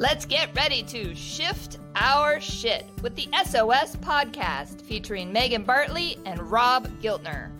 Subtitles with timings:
[0.00, 6.40] Let's get ready to shift our shit with the SOS podcast featuring Megan Bartley and
[6.50, 7.50] Rob Giltner.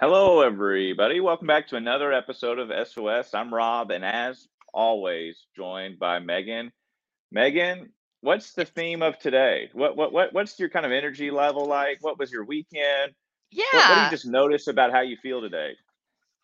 [0.00, 1.20] Hello, everybody.
[1.20, 3.34] Welcome back to another episode of SOS.
[3.34, 6.72] I'm Rob, and as always, joined by Megan.
[7.30, 9.70] Megan, what's the theme of today?
[9.74, 11.98] What what what what's your kind of energy level like?
[12.00, 13.12] What was your weekend?
[13.52, 13.62] Yeah.
[13.70, 15.76] What, what do you just notice about how you feel today?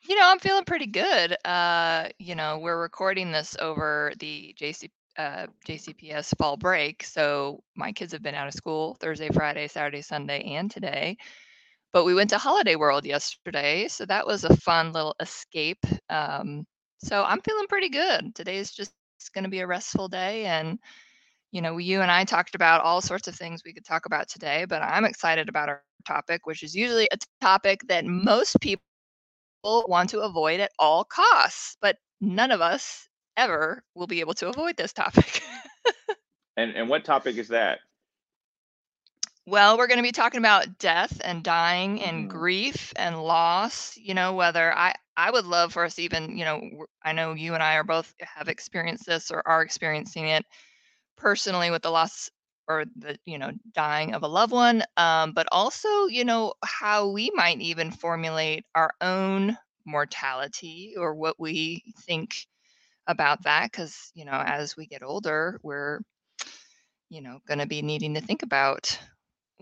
[0.06, 1.34] You know, I'm feeling pretty good.
[1.46, 7.90] Uh, you know, we're recording this over the JC uh, JCPS fall break, so my
[7.92, 11.16] kids have been out of school Thursday, Friday, Saturday, Sunday, and today.
[11.92, 15.84] But we went to Holiday World yesterday, so that was a fun little escape.
[16.10, 16.66] Um,
[16.98, 18.34] so I'm feeling pretty good.
[18.34, 18.92] Today is just
[19.34, 20.78] going to be a restful day, and
[21.52, 24.28] you know, you and I talked about all sorts of things we could talk about
[24.28, 24.66] today.
[24.68, 28.84] But I'm excited about our topic, which is usually a topic that most people
[29.64, 31.84] want to avoid at all costs, but
[32.20, 35.42] none of us ever will be able to avoid this topic.
[36.56, 37.80] And and what topic is that?
[39.46, 42.30] well, we're going to be talking about death and dying and Mhm.
[42.30, 46.60] grief and loss, you know, whether I I would love for us even, you know,
[47.02, 50.44] I know you and I are both have experienced this or are experiencing it
[51.16, 52.30] personally with the loss
[52.68, 57.08] or the, you know, dying of a loved one, um, but also, you know, how
[57.10, 62.46] we might even formulate our own mortality or what we think
[63.06, 66.00] about that because you know as we get older we're
[67.10, 68.98] you know going to be needing to think about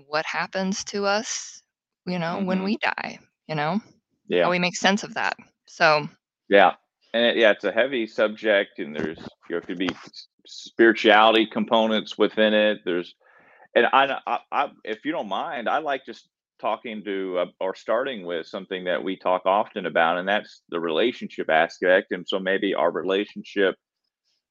[0.06, 1.62] what happens to us
[2.06, 2.64] you know when Mhm.
[2.64, 3.80] we die you know
[4.28, 4.42] Yeah.
[4.42, 5.36] how we make sense of that
[5.66, 6.08] so
[6.48, 6.74] Yeah,
[7.14, 9.88] and it, yeah, it's a heavy subject, and there's you know, it could be
[10.46, 12.80] spirituality components within it.
[12.84, 13.14] There's,
[13.74, 16.28] and I, I, I if you don't mind, I like just
[16.60, 20.80] talking to uh, or starting with something that we talk often about, and that's the
[20.80, 22.12] relationship aspect.
[22.12, 23.76] And so maybe our relationship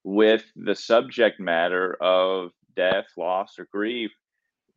[0.03, 4.11] with the subject matter of death, loss, or grief.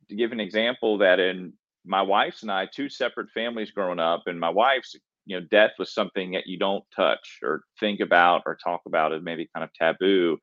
[0.09, 1.53] To give an example, that in
[1.85, 4.95] my wife's and I, two separate families growing up, and my wife's
[5.25, 9.13] you know death was something that you don't touch or think about or talk about
[9.13, 10.37] as maybe kind of taboo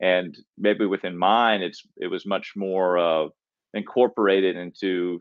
[0.00, 3.28] and maybe within mine it's it was much more uh,
[3.74, 5.20] incorporated into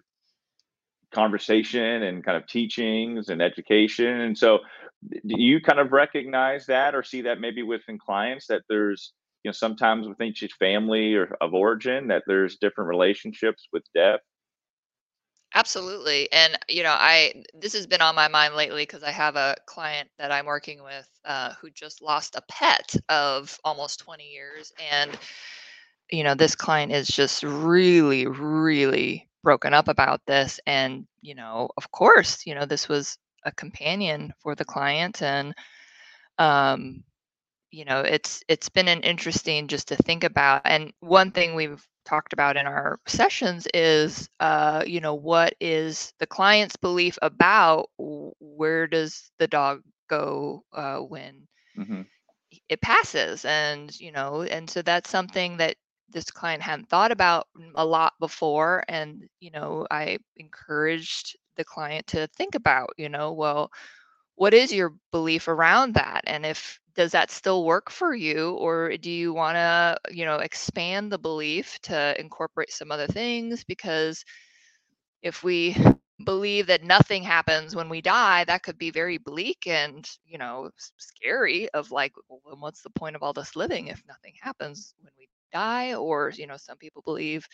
[1.14, 4.60] conversation and kind of teachings and education and so
[5.12, 9.50] do you kind of recognize that or see that maybe within clients that there's you
[9.50, 14.20] know sometimes within each family or of origin that there's different relationships with death
[15.56, 19.36] absolutely and you know i this has been on my mind lately because i have
[19.36, 24.24] a client that i'm working with uh, who just lost a pet of almost 20
[24.24, 25.18] years and
[26.12, 31.70] you know this client is just really really broken up about this and you know
[31.78, 35.54] of course you know this was a companion for the client and
[36.40, 37.04] um
[37.72, 41.86] you know it's it's been an interesting just to think about and one thing we've
[42.08, 47.90] talked about in our sessions is uh you know what is the client's belief about
[47.98, 52.02] where does the dog go uh when hmm
[52.70, 53.46] it passes?
[53.46, 55.76] And you know and so that's something that
[56.10, 62.08] this client hadn't thought about a lot before and you know i encouraged the client
[62.08, 63.72] to think about you know well
[64.36, 66.22] what is your belief around that?
[66.28, 68.52] And if does that still work for you?
[68.56, 73.64] Or do you want to you know expand the belief to incorporate some other things?
[73.64, 74.26] Because
[75.22, 75.76] if we
[76.26, 80.70] believe that nothing happens when we die that could be very bleak and you know
[80.98, 85.12] scary of like well, what's the point of all this living if nothing happens when
[85.18, 85.94] we die?
[85.96, 87.48] Or you know some people believe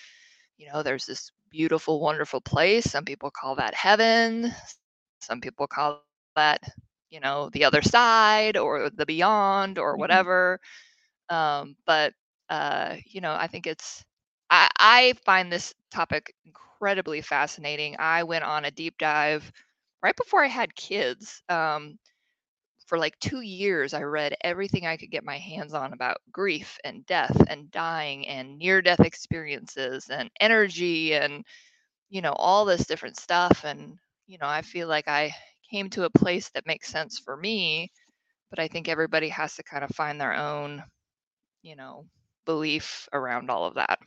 [0.57, 2.89] you know there's this beautiful wonderful place.
[2.89, 4.51] Some people call that heaven.
[5.21, 6.01] Some people call
[6.35, 6.61] that
[7.13, 10.59] you know the other side or the beyond or hmm whatever
[11.29, 12.13] um, but
[12.49, 14.03] uh, you know i think it's
[14.49, 17.95] I, I find this topic incredibly fascinating.
[17.99, 19.51] I went on a deep dive
[20.03, 21.97] right before i had kids um,
[22.87, 26.77] for like two years i read everything i could get my hands on about grief
[26.83, 31.43] and death and dying and near death experiences and energy and
[32.09, 33.97] you know all this different stuff and
[34.27, 35.33] you know i feel like i
[35.73, 37.91] came to a place that makes sense for me
[38.51, 40.83] but i think everybody has to kind of find their own
[41.63, 42.05] you know
[42.45, 43.99] belief around all of that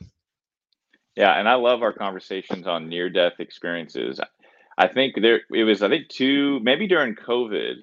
[1.15, 4.21] Yeah, and I love our conversations on near death experiences.
[4.77, 7.73] I think there it was I think two maybe during COVID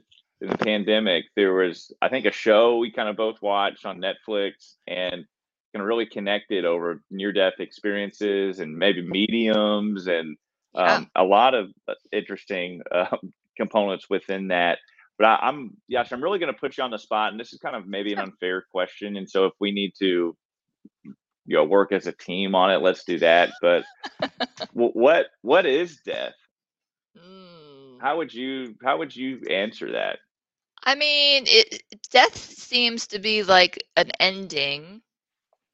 [0.40, 4.00] in the pandemic there was I think a show we kind of both watched on
[4.00, 5.26] Netflix and
[5.72, 10.36] kind of really connected over near death experiences and maybe mediums and
[10.74, 13.16] yeah um, a lot of uh, interesting uh,
[13.56, 14.78] components within that.
[15.18, 17.52] but I, I'm yes, I'm really going to put you on the spot, and this
[17.52, 20.36] is kind of maybe an unfair question, and so if we need to,
[21.46, 23.50] you know, work as a team on it, let's do that.
[23.60, 23.84] But
[24.72, 26.34] wh- what what is death?
[27.16, 28.00] Mm.
[28.00, 30.18] How would you how would you answer that?
[30.84, 35.02] I mean, it death seems to be like an ending,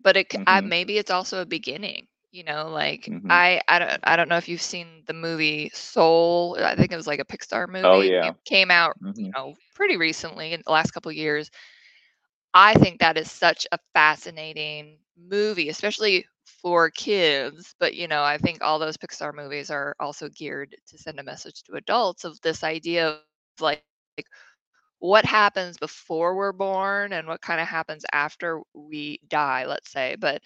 [0.00, 3.79] but it c I maybe it's also a beginning, you know, like, hmm I I
[3.79, 7.21] don't I don't know if you've seen the movie Soul, I think it was like
[7.21, 8.32] a Pixar movie Oh movie, yeah.
[8.32, 11.50] it came out, you hmm know, pretty recently in the last couple years.
[12.55, 18.38] I think that is such a fascinating movie, especially for kids, but, you know, I
[18.38, 22.41] think all those Pixar movies are also geared to send a message to adults of
[22.41, 23.23] this idea of,
[23.61, 23.85] like,
[24.43, 30.43] what happens before we're born and what kinda happens after we die, let's say, but,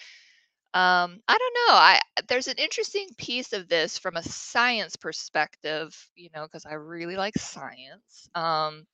[0.75, 5.97] um, I don't know, I there's an interesting piece of this from a science perspective,
[6.17, 8.87] you know, because I really like science, um,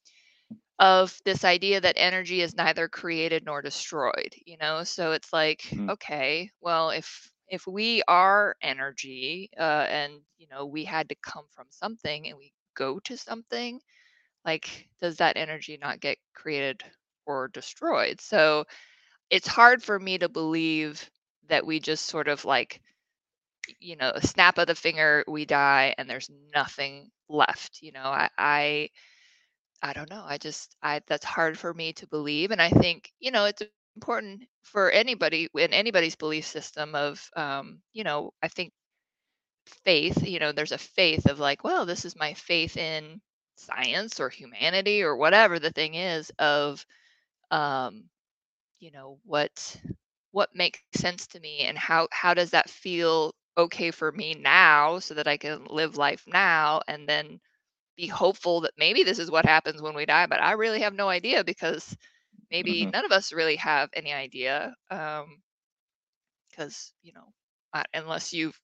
[0.79, 4.85] of this idea that energy is neither created nor destroyed, you know?
[4.85, 10.67] So it's like, hmm okay, well, if if we are energy, uh, and, you know,
[10.67, 13.81] we had to come from something and we go to something,
[14.45, 16.83] like, does that energy not get created
[17.27, 18.21] or destroyed?
[18.21, 18.65] So
[19.31, 21.11] it's hard for me to believe
[21.51, 22.83] that we just sort of like,
[23.81, 27.79] you know, a snap of the finger, we die and there's nothing left.
[27.83, 28.91] You know, I, I,
[29.83, 30.25] I don't know.
[30.27, 32.51] I just, I, that's hard for me to believe.
[32.53, 34.11] And I think, you know, it's important
[34.63, 35.19] for anybody
[35.57, 38.73] in anybody's belief system of, um, you know, I think
[39.85, 43.21] faith, you know, there's a faith of like, well, this is my faith in
[43.57, 46.85] science or humanity or whatever the thing is of
[47.51, 48.05] um,
[48.81, 49.77] you know, what
[50.33, 54.99] what makes sense to me and how how does that feel okay for me now
[54.99, 57.41] so that I can live life now and then
[57.97, 60.95] be hopeful that maybe this is what happens when we die, but I really have
[60.95, 61.97] no idea because
[62.51, 65.43] maybe hmm none of us really have any idea um
[66.51, 67.33] because, you know,
[67.73, 68.59] uh, unless you've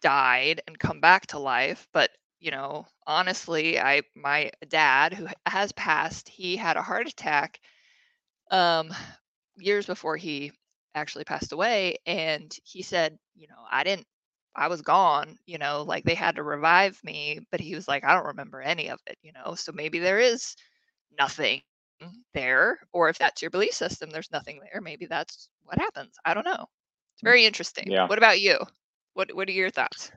[0.00, 1.86] died and come back to life.
[1.92, 2.10] But,
[2.40, 7.60] you know, honestly, I my dad who has passed, he had a heart attack
[8.50, 8.92] um
[9.58, 10.52] years before he
[10.94, 14.06] actually passed away and he said, you know, I didn't
[14.56, 18.04] I was gone, you know, like they had to revive me, but he was like,
[18.04, 19.54] I don't remember any of it, you know.
[19.54, 20.56] So maybe there is
[21.18, 21.62] nothing
[22.34, 26.34] there or if that's your belief system there's nothing there maybe that's what happens i
[26.34, 26.66] don't know
[27.14, 28.08] it's mm, very interesting Yeah.
[28.08, 28.58] what about you
[29.14, 30.10] what what are your thoughts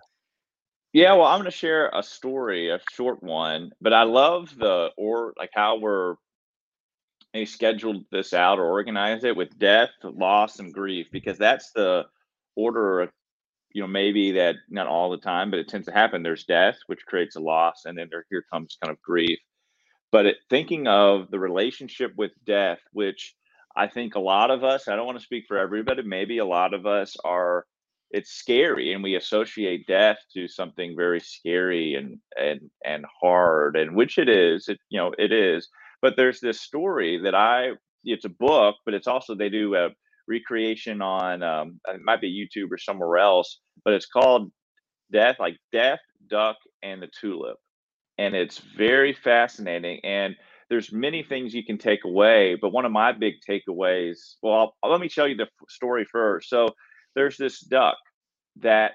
[0.93, 4.91] Yeah, well, I'm going to share a story, a short one, but I love the
[4.97, 6.15] or like how we're
[7.33, 12.05] they scheduled this out or organized it with death, loss, and grief because that's the
[12.55, 13.11] order.
[13.73, 16.23] You know, maybe that not all the time, but it tends to happen.
[16.23, 19.39] There's death, which creates a loss, and then there here comes kind of grief.
[20.11, 23.33] But it, thinking of the relationship with death, which
[23.75, 26.45] I think a lot of us, I don't want to speak for everybody, maybe a
[26.45, 27.65] lot of us are,
[28.13, 33.95] it's scary and we associate death to something very scary and and and hard and
[33.95, 35.69] which it is it you know it is
[36.01, 37.69] but there's this story that i
[38.03, 39.89] it's a book but it's also they do a
[40.27, 44.51] recreation on um it might be youtube or somewhere else but it's called
[45.11, 45.99] death like death
[46.29, 47.57] duck and the tulip
[48.17, 50.35] and it's very fascinating and
[50.69, 54.91] there's many things you can take away but one of my big takeaways well I'll,
[54.91, 56.69] let me tell you the story first so
[57.15, 57.97] there's this duck
[58.57, 58.93] that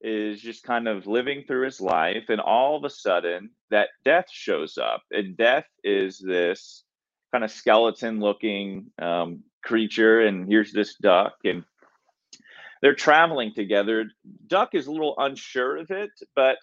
[0.00, 4.26] is just kind of living through his life and all of a sudden that death
[4.30, 6.84] shows up and death is this
[7.32, 11.64] kind of skeleton looking um, creature and here's this duck and
[12.80, 14.10] they're traveling together.
[14.46, 16.58] Duck is a little unsure of it, but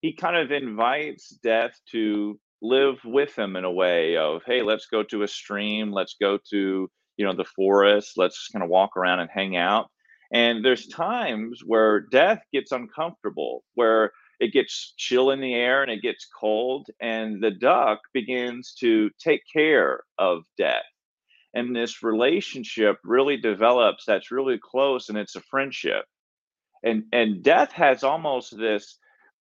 [0.00, 4.86] he kind of invites Death to live with him in a way of, hey, let's
[4.86, 8.96] go to a stream, let's go to, you know, the forest, let's kind of walk
[8.96, 9.90] around and hang out.
[10.32, 15.90] And there's times where Death gets uncomfortable, where it gets chill in the air and
[15.90, 20.84] it gets cold, and the duck begins to take care of Death.
[21.52, 26.04] And this relationship really develops that's really close and it's a friendship.
[26.84, 28.98] And and death has almost this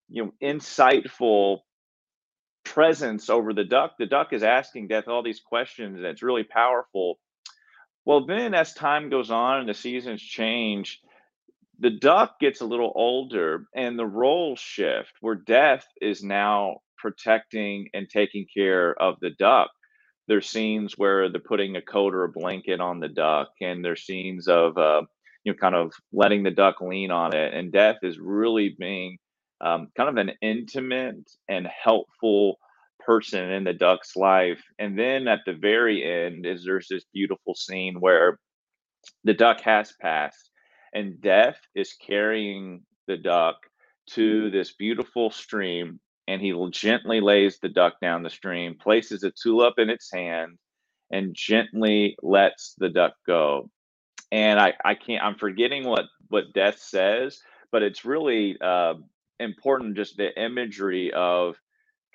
[0.09, 1.59] you know insightful
[2.65, 3.93] presence over the duck.
[3.99, 7.19] The duck is asking death all these questions and it's really powerful
[8.05, 10.99] well then as time goes on and the seasons change
[11.79, 17.89] the duck gets a little older and the roles shift where death is now protecting
[17.93, 19.69] and taking care of the duck.
[20.27, 24.03] There's scenes where they're putting a coat or a blanket on the duck and there's
[24.05, 25.01] scenes of uh,
[25.43, 29.17] you know kind of letting the duck lean on it and death is really being
[29.61, 32.57] um, kind of an intimate and helpful
[32.99, 34.61] person in the duck's life.
[34.77, 38.39] And then at the very end is there's this beautiful scene where
[39.23, 40.51] the duck has passed
[40.93, 43.57] and death is carrying the duck
[44.11, 49.31] to this beautiful stream and he gently lays the duck down the stream, places a
[49.31, 50.59] tulip in its hand,
[51.11, 53.71] and gently lets the duck go.
[54.31, 57.41] And I, I can't, I'm forgetting what, what death says,
[57.71, 58.93] but it's really uh,
[59.39, 61.55] important just the imagery of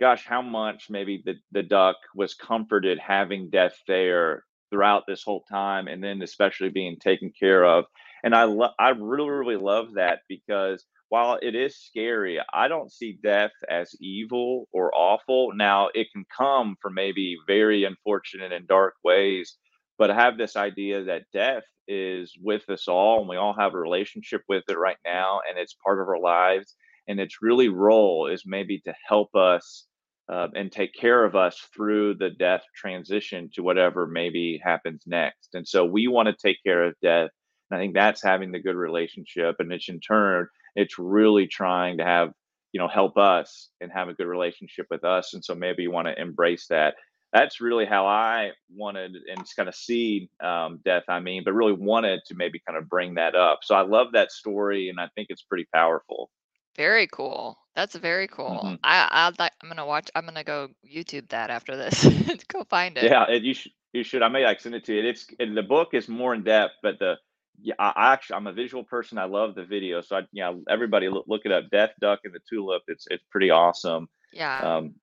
[0.01, 5.45] gosh, how much maybe the, the duck was comforted having death there throughout this whole
[5.51, 7.85] time, and then especially being taken care of.
[8.25, 12.93] And I lo- I really really love that because while it is scary, I don't
[12.93, 15.53] see death as evil or awful.
[15.55, 19.57] Now it can come from maybe very unfortunate and dark ways,
[19.99, 23.75] but I have this idea that death is with us all, and we all have
[23.75, 26.75] a relationship with it right now, and it's part of our lives
[27.08, 29.87] and its really role is maybe to help us
[30.32, 35.54] uh, and take care of us through the death transition to whatever maybe happens next.
[35.54, 37.30] And so we want to take care of death.
[37.70, 39.56] And I think that's having the good relationship.
[39.58, 40.46] And it's in turn,
[40.76, 42.32] it's really trying to have,
[42.73, 45.34] you know, help us and have a good relationship with us.
[45.34, 46.94] And so maybe you want to embrace that.
[47.32, 51.73] That's really how I wanted and kind of see um, death, I mean, but really
[51.73, 53.61] wanted to maybe kind of bring that up.
[53.62, 56.30] So I love that story and I think it's pretty powerful.
[56.76, 57.59] Very cool.
[57.75, 58.69] That's very cool.
[58.69, 58.78] Mhm.
[58.83, 62.04] I I'd like I'm gonna watch I'm gonna go YouTube that after this.
[62.49, 63.12] Go find it.
[63.12, 64.23] Yeah, and you should you should.
[64.23, 65.09] I may like send it to you.
[65.09, 67.16] It's and the book is more in depth, but the
[67.61, 69.19] yeah, I, I actually I'm a visual person.
[69.19, 71.64] I love the video, so I yeah, everybody look, look it up.
[71.71, 72.83] Death Duck and the Tulip.
[72.88, 74.09] It's it's pretty awesome.
[74.33, 74.64] Yeah.
[74.64, 74.95] Um,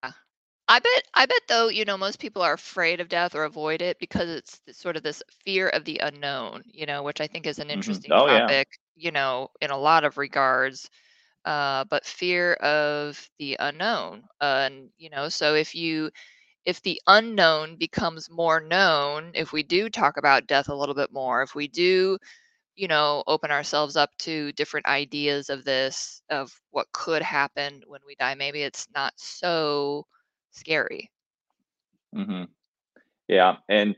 [0.68, 3.82] I bet I bet though, you know, most people are afraid of death or avoid
[3.82, 7.28] it because it's th- sort of this fear of the unknown, you know, which I
[7.28, 7.72] think is an mhm.
[7.72, 8.52] interesting Oh yeah.
[8.52, 10.90] topic, you know, in a lot of regards.
[11.46, 14.24] Uh, but fear of the unknown.
[14.40, 16.12] Uh, and you know, so if you
[16.66, 21.12] if the unknown becomes more known, if we do talk about death a little bit
[21.12, 22.18] more, if we do,
[22.76, 28.02] you know, open ourselves up to different ideas of this, of what could happen when
[28.06, 30.06] we die, maybe it's not so
[30.52, 31.10] scary.
[32.16, 32.44] Mm-hmm.
[33.28, 33.96] Yeah, and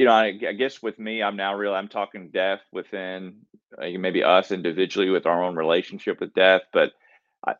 [0.00, 1.74] you know, I, I guess with me, I'm now real.
[1.74, 3.34] I'm talking death within
[3.76, 6.92] uh, maybe us individually with our own relationship with death, but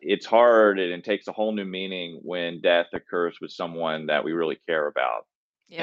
[0.00, 4.24] it's hard and it takes a whole new meaning when death occurs with someone that
[4.24, 5.26] we really care about.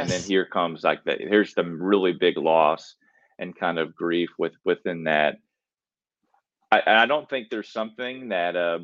[0.01, 2.95] And then here comes like the here's the really big loss
[3.37, 5.35] and kind of grief with within that.
[6.71, 8.79] I, I don't think there's something that uh,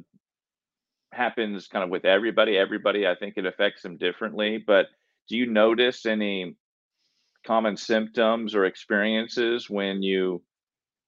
[1.12, 2.56] happens kind of with everybody.
[2.56, 4.64] Everybody, I think it affects them differently.
[4.66, 4.90] But
[5.28, 6.56] do you notice any
[7.46, 10.42] common symptoms or experiences when you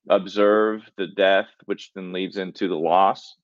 [0.09, 3.35] observe the death, which then leads into the loss?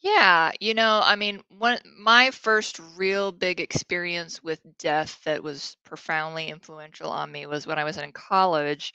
[0.00, 5.76] Yeah, you know, I mean, one my first real big experience with death that was
[5.84, 8.92] profoundly influential on me was when I was in college.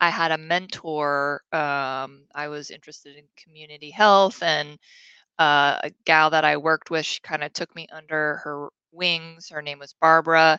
[0.00, 1.42] I had a mentor.
[1.52, 4.78] Um, I was interested in community health, and
[5.38, 9.48] uh, a gal that I worked with, she kind of took me under her wings.
[9.50, 10.58] Her name was Barbara,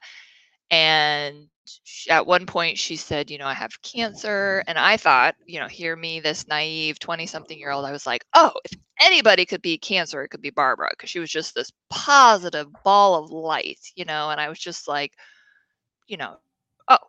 [0.72, 1.48] and
[1.86, 5.60] sh at one point she said, "You know, I have cancer." And I thought, you
[5.60, 9.62] know, hear me, this naive 20-something year old, I was like, "Oh, if anybody could
[9.62, 13.80] be cancer, it could be Barbara," because she was just this positive ball of light,
[13.96, 15.14] you know, and I was just like,
[16.08, 16.38] you know,
[16.90, 17.00] "Oh,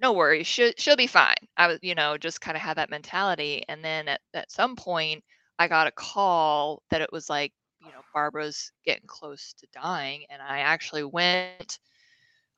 [0.00, 3.64] no worries, she'll, she'll be fine." I was, you know, just kinda had that mentality,
[3.68, 5.24] and then at at some point,
[5.58, 10.24] I got a call that it was like, you know, Barbara's getting close to dying,
[10.30, 11.78] and I actually went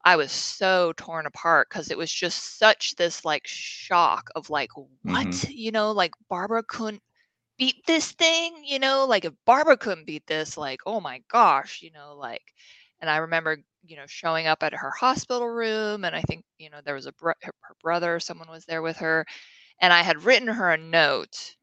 [0.07, 4.71] I was so torn apart because it was just such this, like, shock of, like,
[5.05, 7.03] hmm "What?" You know, like, "Barbara couldn't
[7.59, 11.83] beat this thing?" You know, like, if Barbara couldn't beat this, like, oh my gosh,
[11.83, 12.43] you know, like
[13.01, 16.71] and I remember, you know, showing up at her hospital room, and I think, you
[16.71, 19.27] know, there was a bro her her brother, someone was there with her,
[19.81, 21.57] and I had written her a note,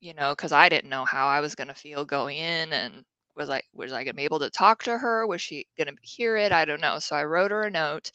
[0.00, 3.04] you know, because I didn't know how I was gonna feel going in, and
[3.36, 5.26] was I was I gonna be able to talk to her?
[5.26, 6.52] Was she gonna hear it?
[6.52, 6.98] I don't know.
[6.98, 8.10] So I wrote her a note,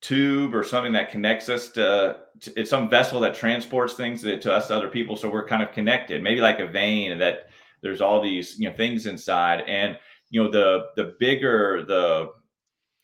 [0.00, 4.38] tube or something that connects us to, to, it's some vessel that transports things to,
[4.40, 5.16] to us to other people.
[5.16, 6.22] So we're kind of connected.
[6.22, 7.50] Maybe like a vein that
[7.82, 9.62] there's all these you know things inside.
[9.66, 9.98] And
[10.30, 12.32] you know the the bigger the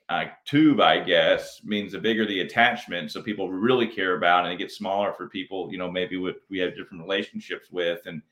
[0.09, 4.55] uh, tube i guess means the bigger the attachment so people really care about and
[4.55, 8.23] it gets smaller for people you know maybe what we have different relationships with and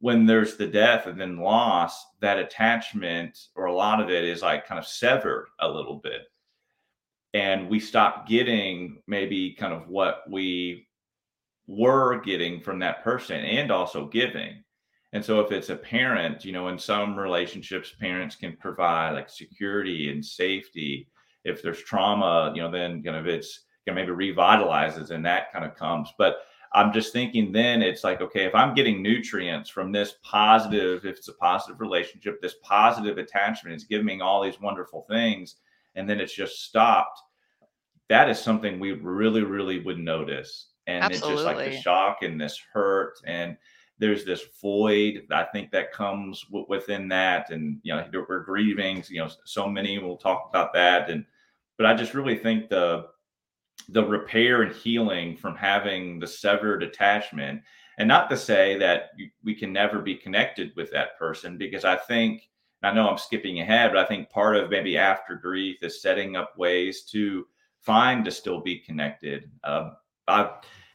[0.00, 4.42] when there's the death and then loss that attachment or a lot of it is
[4.42, 6.22] like kind of severed a little bit
[7.34, 10.86] and we stop getting maybe kind of what we
[11.66, 14.62] were getting from that person and also giving.
[15.12, 19.28] And so if it's a parent, you know, in some relationships, parents can provide like
[19.28, 21.08] security and safety.
[21.44, 25.52] If there's trauma, you know, then kind of it's you know, maybe revitalizes and that
[25.52, 26.12] kind of comes.
[26.16, 26.38] But
[26.72, 31.18] I'm just thinking then it's like, okay, if I'm getting nutrients from this positive, if
[31.18, 35.56] it's a positive relationship, this positive attachment, is giving me all these wonderful things
[35.94, 37.20] and then it's just stopped
[38.08, 41.32] that is something we really really would notice and Absolutely.
[41.32, 43.56] it's just like the shock and this hurt and
[44.02, 49.02] there's this void i think that comes w- within that and you know we're grieving
[49.08, 51.24] you know so many will talk about that and
[51.78, 53.06] but i just really think the
[53.90, 57.62] the repair and healing from having the severed attachment
[57.98, 59.10] and not to say that
[59.44, 62.48] we can never be connected with that person because i think
[62.84, 66.34] I know I'm skipping ahead, but I think part of maybe after grief is setting
[66.34, 67.46] up ways to
[67.80, 69.48] find to still be connected.
[69.62, 69.90] Uh,
[70.26, 70.50] I,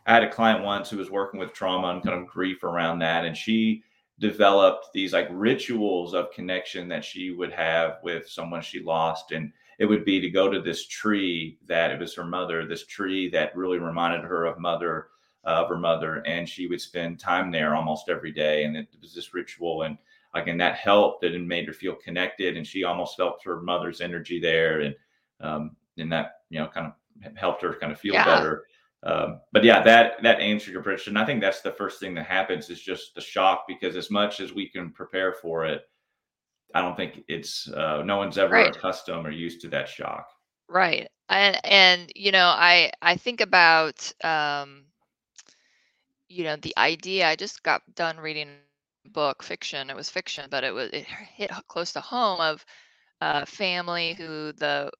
[0.08, 3.00] I had a client once who was working with trauma and kind of grief around
[3.00, 3.84] that, and she
[4.20, 9.52] developed these like rituals of connection that she would have with someone she lost and
[9.80, 13.30] it would be to go to this tree that it was her mother this tree
[13.30, 15.10] that really reminded her of mother
[15.46, 18.88] uh, of her mother and she would spend time there almost every day and it
[19.00, 20.00] was this ritual and
[20.34, 24.39] again that helped and made her feel connected and she almost felt her mother's energy
[24.39, 24.96] there and
[25.41, 28.26] um, and that you know kind of helped her kind of feel yeah.
[28.26, 28.65] better
[29.08, 32.26] um, but yeah that that answered your question i think that's the first thing that
[32.26, 35.84] happens is just the shock because as much as we can prepare for it
[36.76, 38.76] i don't think it's uh, no one's ever right.
[38.76, 40.28] accustomed or used to that shock.
[40.70, 41.08] Right.
[41.30, 44.86] And and you know i i think about um
[46.30, 48.50] you know the idea i just got done reading
[49.13, 49.89] book fiction.
[49.89, 52.65] It was fiction but it was it hit close to home of
[53.22, 54.91] a family who the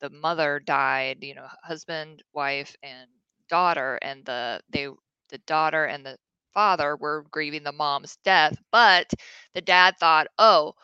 [0.00, 3.08] the mother died, you know, husband, wife, and
[3.48, 4.88] daughter, and the they
[5.30, 6.16] the daughter and the
[6.54, 9.12] father were grieving the mom's death, but
[9.54, 10.74] the dad thought, oh,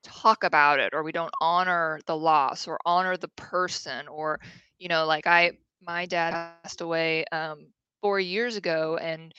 [0.04, 4.40] talk about it or we don't honor the loss or honor the person or,
[4.78, 7.68] you know, like I, my dad passed away um,
[8.02, 9.32] four years ago and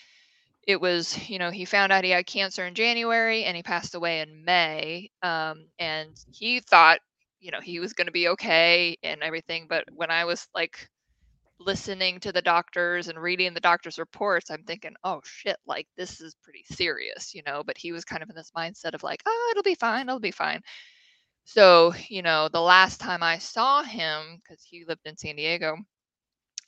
[0.68, 3.96] it was, you know, he found out he had cancer in January and he passed
[3.96, 5.10] away in May.
[5.22, 7.00] Um, and he thought,
[7.40, 9.68] you know, he was going to be okay and everything.
[9.70, 10.90] But when I was like
[11.60, 16.22] listening to the doctors and reading the doctor's reports, I'm thinking, oh shit, like this
[16.22, 17.64] is pretty serious, you know.
[17.66, 20.20] But he was kind of in this mindset of like, oh, it'll be fine, it'll
[20.20, 20.62] be fine.
[21.46, 25.78] So, you know, the last time I saw him, because he lived in San Diego,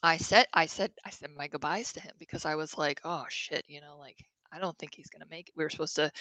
[0.03, 3.25] I said, I said, I said my goodbyes to him because I was like, oh
[3.29, 4.17] shit, you know, like
[4.51, 5.55] I don't think he's gonna make it.
[5.57, 6.11] We were supposed to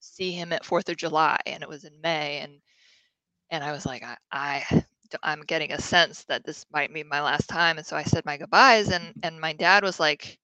[0.00, 2.60] see him at Fourth of July, and it was in May, and
[3.50, 7.20] and I was like, I, I I'm getting a sense that this might be my
[7.20, 10.38] last time, and so I said my goodbyes, and and my dad was like,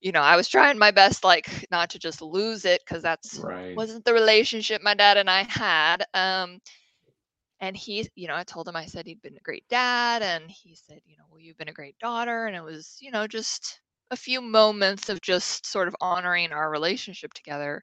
[0.00, 3.42] you know, I was trying my best, like, not to just lose it because that's
[3.42, 3.76] Right.
[3.76, 6.04] wasn't the relationship my dad and I had.
[6.14, 6.60] Um,
[7.60, 10.50] and he, you know, I told him, I said he'd been a great dad, and
[10.50, 13.26] he said, you know, well, you've been a great daughter, and it was, you know,
[13.26, 17.82] just a few moments of just sort of honoring our relationship together.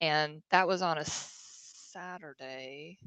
[0.00, 2.98] And that was on a Saturday,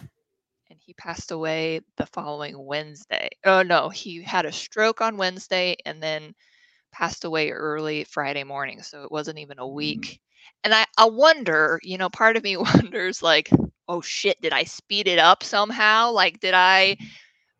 [0.69, 3.29] and he passed away the following Wednesday.
[3.45, 6.33] Oh no, he had a stroke on Wednesday, and then
[6.91, 9.73] passed away early Friday morning, so it wasn't even a Mhm.
[9.73, 10.19] week.
[10.63, 12.57] And I, I wonder, you know, part of me
[12.95, 13.49] wonders, like,
[13.87, 16.11] oh shit, did I speed it up somehow?
[16.11, 16.97] Like, did I,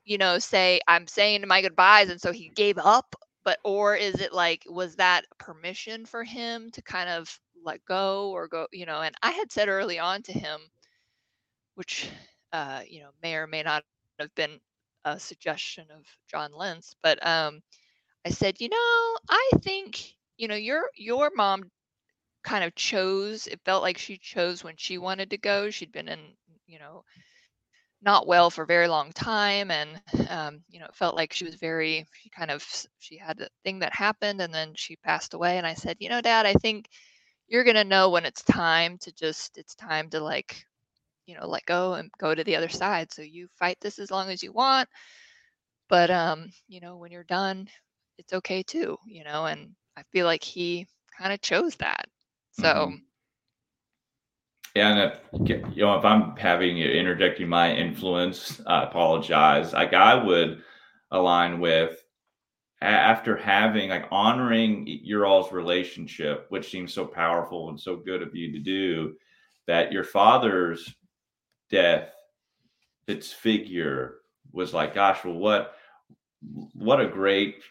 [0.06, 3.16] you know, say I'm saying my goodbyes, and so he gave up?
[3.44, 8.32] But or is it like, was that permission for him to kind of let go
[8.32, 9.02] or go, you know?
[9.02, 10.60] And I had said early on to him,
[11.76, 12.10] which,
[12.54, 13.84] uh, you know, may or may not
[14.20, 14.60] have been
[15.06, 17.62] a suggestion of John Lentz, but um,
[18.26, 21.72] I said, you know, I think, you know, your your mom
[22.44, 25.70] kind of chose, it felt like she chose when she wanted to go.
[25.72, 26.20] She'd been in,
[26.68, 27.04] you know,
[28.02, 31.34] not well for a very long time and um, you know, it felt like she
[31.46, 32.66] was very she kind of
[33.00, 36.10] she had a thing that happened and then she passed away and I said, "You
[36.10, 36.88] know, dad, I think
[37.48, 40.66] you're going to know when it's time to just it's time to like,
[41.26, 43.12] you know, let go and go to the other side.
[43.14, 44.90] So you fight this as long as you want,
[45.90, 47.68] but um, you know, when you're done,
[48.18, 50.88] it's okay too, you know, and I feel like he
[51.18, 52.06] kind of chose that.
[52.52, 53.02] So, Mhm.
[54.76, 59.74] Yeah, and uh, if, you know, if I'm having you interjecting my influence, I apologize.
[59.74, 60.64] Like I would
[61.12, 62.02] align with
[62.82, 68.36] after having like honoring your all's relationship, which seems so powerful and so good of
[68.36, 69.14] you to do,
[69.68, 70.96] that your father's
[71.70, 72.10] death,
[73.08, 74.20] its figure
[74.54, 75.76] was like, gosh, well, what
[76.74, 77.62] what a great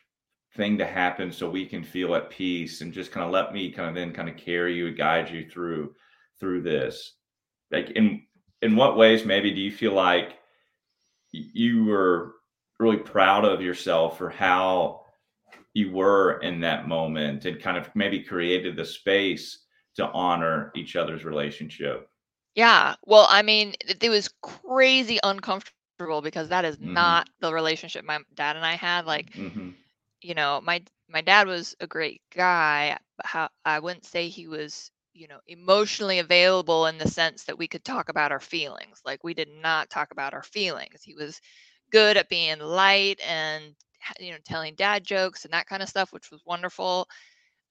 [0.56, 3.70] thing to happen so we can feel at peace and just kind of let me
[3.70, 5.92] kind of then kind of carry you and guide you through
[6.40, 7.14] through this
[7.70, 8.22] like in
[8.62, 10.38] in what ways maybe do you feel like
[11.32, 12.34] you were
[12.78, 15.02] really proud of yourself for how
[15.74, 20.96] you were in that moment and kind of maybe created the space to honor each
[20.96, 22.08] other's relationship
[22.54, 22.96] yeah.
[23.06, 26.92] Well, I mean, it, was crazy uncomfortable because that is Mhm.
[26.94, 29.06] not the relationship my dad and I had.
[29.06, 29.70] Like, hmm
[30.22, 34.48] you know, my my dad was a great guy, but how I wouldn't say he
[34.48, 39.00] was, you know, emotionally available in the sense that we could talk about our feelings.
[39.04, 41.02] Like we did not talk about our feelings.
[41.02, 41.40] He was
[41.90, 43.74] good at being light and
[44.18, 47.08] you know telling dad jokes and that kind of stuff, which was wonderful.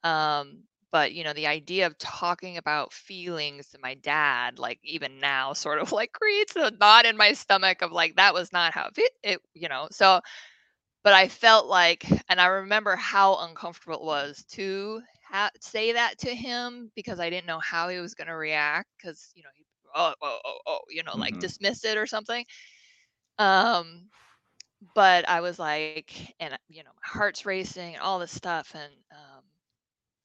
[0.03, 5.19] Um, but you know, the idea of talking about feelings to my dad, like even
[5.19, 8.73] now, sort of like creates a knot in my stomach of like that was not
[8.73, 9.87] how it, it you know.
[9.91, 10.21] So
[11.03, 16.19] but I felt like, and I remember how uncomfortable it was to ha- say that
[16.19, 19.49] to him because I didn't know how he was going to react because you know
[19.55, 19.65] he
[19.95, 21.39] oh oh oh oh you know like Mhm.
[21.39, 22.45] dismiss it or something.
[23.39, 24.09] Um,
[24.95, 28.83] but I was like, and you know my heart's racing and all this stuff, and
[29.11, 29.43] um,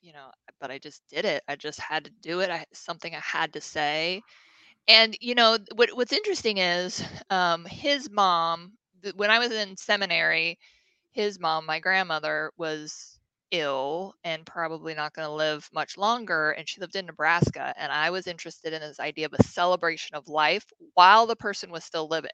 [0.01, 1.43] you know, but I just did it.
[1.49, 2.51] I just had to do it.
[2.51, 4.23] I something I had to say.
[4.89, 5.91] And you know what?
[5.95, 8.73] What's interesting is um, his mom.
[9.17, 10.59] When I was in seminary,
[11.13, 13.14] his mom, my grandmother, was
[13.61, 16.53] ill and probably not going to live much longer.
[16.53, 17.75] And she lived in Nebraska.
[17.79, 21.71] And I was interested in this idea of a celebration of life while the person
[21.71, 22.31] was still living.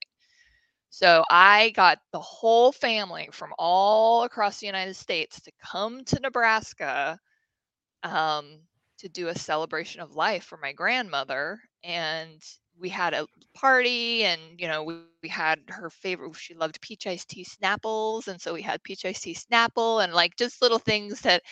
[0.91, 6.21] So I got the whole family from all across the United States to come to
[6.21, 7.19] Nebraska
[8.03, 8.61] um,
[8.99, 12.41] to do a celebration of life for my grandmother and
[12.81, 17.07] we had a party and you know we, we had her favorite she loved peach
[17.07, 20.79] iced tea snapples and so we had peach iced tea snapple and like just little
[20.79, 21.43] things that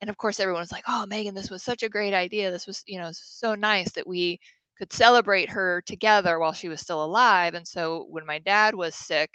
[0.00, 2.50] and of course everyone's like oh megan this was such a great idea.
[2.50, 4.40] This was you know so nice that we
[4.78, 7.54] could celebrate her together while she was still alive.
[7.54, 9.30] And so when my dad was sick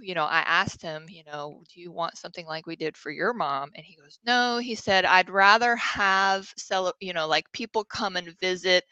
[0.00, 3.10] you know i asked him you know do you want something like we did for
[3.10, 3.70] your mom?
[3.74, 4.58] And he goes no.
[4.58, 8.84] He said i'd rather have cel- you know like people come and visit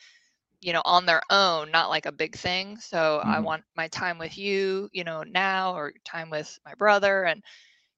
[0.62, 3.30] you know on their own not like a big thing so mm-hmm.
[3.30, 7.42] i want my time with you you know now or time with my brother and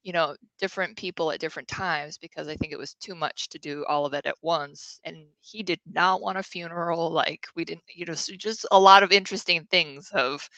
[0.02, 3.58] you know different people at different times because i think it was too much to
[3.58, 7.64] do all of it at once and he did not want a funeral like we
[7.64, 10.48] didn't you know so just a lot of interesting things of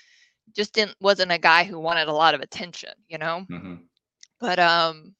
[0.54, 3.74] just didn't wasn't a guy who wanted a lot of attention you know mm-hmm.
[4.40, 5.12] but um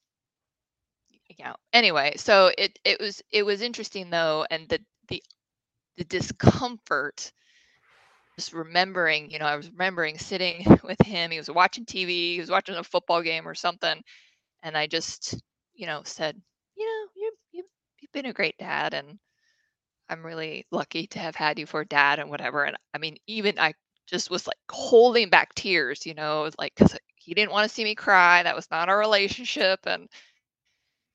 [1.37, 4.79] yeah anyway so it it was it was interesting though and the
[5.97, 7.31] the discomfort
[8.37, 12.39] just remembering you know i was remembering sitting with him he was watching tv he
[12.39, 14.01] was watching a football game or something
[14.63, 15.35] and i just
[15.75, 16.35] you know said
[16.77, 17.65] you know you you've,
[18.01, 19.17] you've been a great dad and
[20.09, 23.57] i'm really lucky to have had you for dad and whatever and i mean even
[23.59, 23.73] i
[24.07, 27.83] just was like holding back tears you know like because he didn't want to see
[27.83, 30.07] me cry that was not our relationship and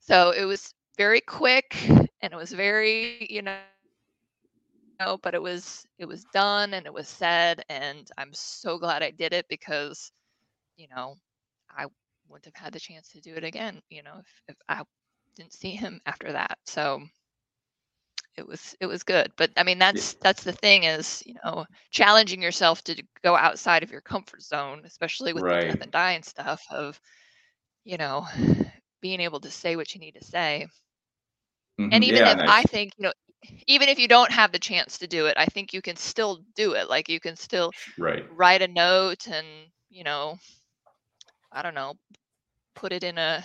[0.00, 3.58] so it was very quick and it was very you know
[5.04, 9.02] know, but it was it was done and it was said and I'm so glad
[9.02, 10.12] I did it because
[10.76, 11.16] you know,
[11.70, 11.86] I
[12.28, 14.82] wouldn't have had the chance to do it again, you know, if, if I
[15.36, 16.58] didn't see him after that.
[16.64, 17.02] So
[18.36, 19.30] it was it was good.
[19.36, 20.18] But I mean that's yeah.
[20.22, 24.82] that's the thing is, you know, challenging yourself to go outside of your comfort zone,
[24.84, 25.60] especially with right.
[25.60, 27.00] the death and dying stuff of,
[27.84, 28.26] you know,
[29.00, 30.66] being able to say what you need to say.
[31.80, 31.90] Mm-hmm.
[31.92, 33.12] And even yeah, if I think, you know,
[33.66, 36.44] even if you don't have the chance to do it, I think you can still
[36.54, 36.88] do it.
[36.88, 38.24] Like you can still right.
[38.36, 39.46] write a note and,
[39.90, 40.38] you know,
[41.50, 41.94] I don't know,
[42.74, 43.42] put it in a,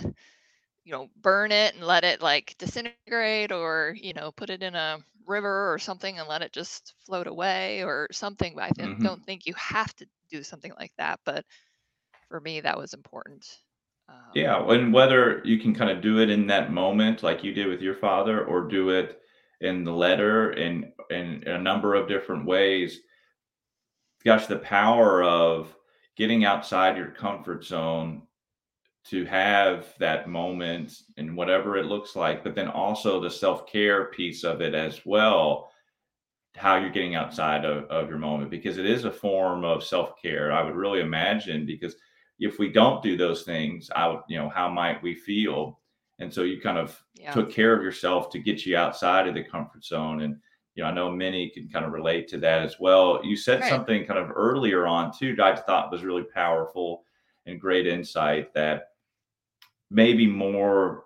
[0.83, 4.75] you know, burn it and let it like disintegrate or, you know, put it in
[4.75, 8.53] a river or something and let it just float away or something.
[8.55, 9.03] But I mm-hmm.
[9.03, 11.19] don't think you have to do something like that.
[11.25, 11.45] But
[12.29, 13.45] for me, that was important.
[14.09, 14.63] Um, yeah.
[14.71, 17.81] And whether you can kind of do it in that moment, like you did with
[17.81, 19.21] your father, or do it
[19.61, 23.01] in the letter in in a number of different ways.
[24.25, 25.73] Gosh the power of
[26.17, 28.23] getting outside your comfort zone
[29.05, 34.43] to have that moment and whatever it looks like but then also the self-care piece
[34.43, 35.71] of it as well
[36.55, 40.51] how you're getting outside of, of your moment because it is a form of self-care
[40.51, 41.95] i would really imagine because
[42.39, 45.79] if we don't do those things i would you know how might we feel
[46.19, 47.31] and so you kind of yeah.
[47.31, 50.37] took care of yourself to get you outside of the comfort zone and
[50.75, 53.61] you know i know many can kind of relate to that as well you said
[53.61, 53.69] right.
[53.69, 57.03] something kind of earlier on too that i thought was really powerful
[57.45, 58.89] and great insight that
[59.89, 61.03] maybe more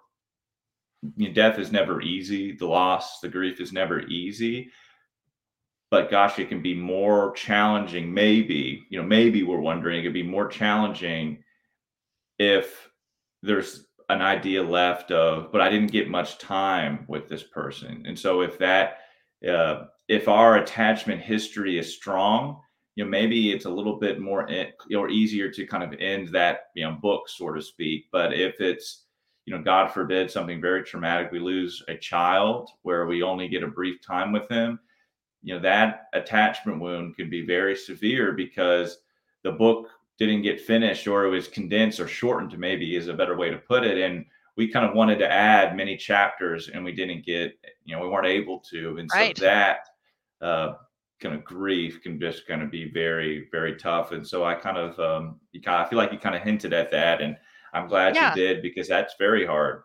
[1.18, 4.70] you know, death is never easy the loss the grief is never easy
[5.90, 10.14] but gosh it can be more challenging maybe you know maybe we're wondering it could
[10.14, 11.44] be more challenging
[12.40, 12.90] if
[13.44, 18.04] there's an idea left of, but I didn't get much time with this person.
[18.06, 19.00] And so if that,
[19.48, 22.62] uh, if our attachment history is strong,
[22.96, 24.48] you know, maybe it's a little bit more
[24.96, 28.06] or easier to kind of end that, you know, book, so to speak.
[28.12, 29.06] But if it's,
[29.46, 33.64] you know, God forbid something very traumatic, we lose a child where we only get
[33.64, 34.80] a brief time with them,
[35.42, 39.00] you know, that attachment wound can be very severe because
[39.44, 39.88] the book
[40.28, 43.58] didn't get finished or it was condensed or shortened maybe is a better way to
[43.58, 43.98] put it.
[43.98, 48.04] And we kind of wanted to add many chapters and we didn't get you know
[48.04, 48.98] we weren't able to.
[48.98, 49.38] And right.
[49.38, 49.88] so that
[50.42, 50.74] uh,
[51.20, 54.12] kind of grief can just kind of be very very tough.
[54.12, 56.44] And so i kind of um you kind of I feel like you kind of
[56.44, 57.36] hinted at that and
[57.74, 58.30] i'm glad yeah.
[58.30, 59.84] you did because that's very hard.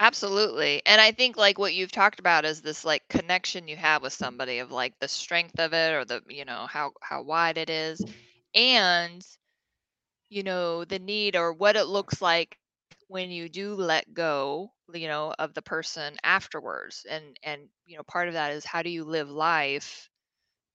[0.00, 0.82] Absolutely.
[0.84, 4.12] And i think like what you've talked about is this like connection you have with
[4.12, 7.70] somebody of like the strength of it or the you know how how wide it
[7.70, 8.04] is.
[8.54, 9.24] And
[10.28, 12.58] you know, the need or what it looks like
[13.08, 17.06] when you do let go, you know, of the person afterwards.
[17.08, 20.10] And and you know, part of that is how do you live life,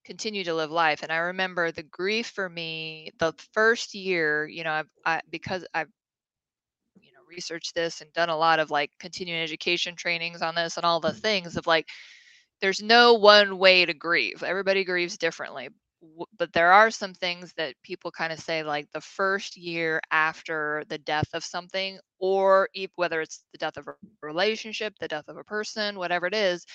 [0.05, 1.03] continue to live life.
[1.03, 5.65] And I remember the grief for me the first year, you know, I've I, because
[5.73, 5.89] I've
[7.01, 10.77] you know researched this and done a lot of like continuing education trainings on this
[10.77, 11.19] and all the mm-hmm.
[11.19, 11.87] things of like
[12.61, 14.43] there's no one way to grieve.
[14.43, 15.69] Everybody grieves differently.
[16.37, 20.83] But there are some things that people kind of say like the first year after
[20.89, 25.37] the death of something or whether it's the death of a relationship the death of
[25.37, 26.65] a person whatever it is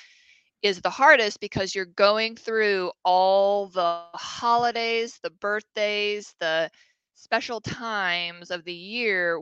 [0.63, 6.71] is the hardest because you're going through all the holidays the birthdays the
[7.15, 9.41] special times of the year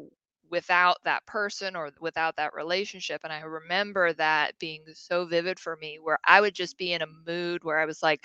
[0.50, 5.76] without that person or without that relationship and i remember that being so vivid for
[5.76, 8.24] me where i would just be in a mood where i was like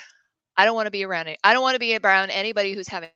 [0.59, 1.39] I don't want to be around it.
[1.41, 3.11] I don't want to be around anybody who's having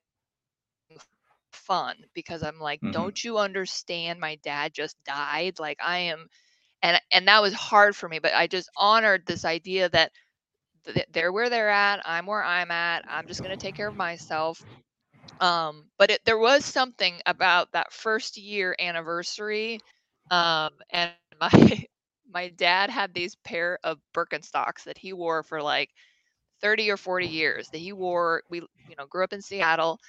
[1.51, 2.91] fun because I'm like, mm-hmm.
[2.91, 4.21] don't you understand?
[4.21, 5.59] My dad just died.
[5.59, 6.29] Like I am,
[6.81, 8.19] and and that was hard for me.
[8.19, 10.13] But I just honored this idea that
[11.11, 11.99] they're where they're at.
[12.05, 13.03] I'm where I'm at.
[13.09, 14.63] I'm just gonna take care of myself.
[15.41, 19.81] Um, but it, there was something about that first year anniversary,
[20.31, 21.85] um, and my
[22.33, 25.89] my dad had these pair of Birkenstocks that he wore for like
[26.63, 29.99] 30 or 40 years that he wore we you know grew up in seattle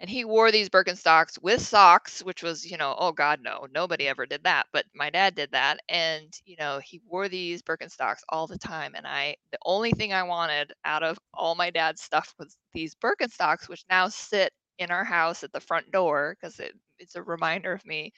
[0.00, 4.08] and he wore these birkenstocks with socks which was you know oh god no nobody
[4.08, 8.22] ever did that but my dad did that and you know he wore these birkenstocks
[8.30, 12.02] all the time and i the only thing i wanted out of all my dad's
[12.02, 16.58] stuff was these birkenstocks which now sit in our house at the front door because
[16.60, 18.12] it, it's a reminder of me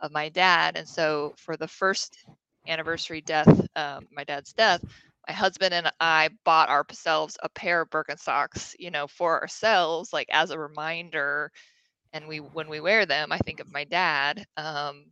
[0.00, 2.18] of my dad and so for the first
[2.68, 4.84] anniversary death um, my dad's death
[5.26, 10.28] my husband and I bought ourselves a pair of Birkenstocks, you know, for ourselves, like
[10.30, 11.50] as a reminder.
[12.12, 14.46] And we, when we wear them, I think of my dad.
[14.56, 15.06] Um,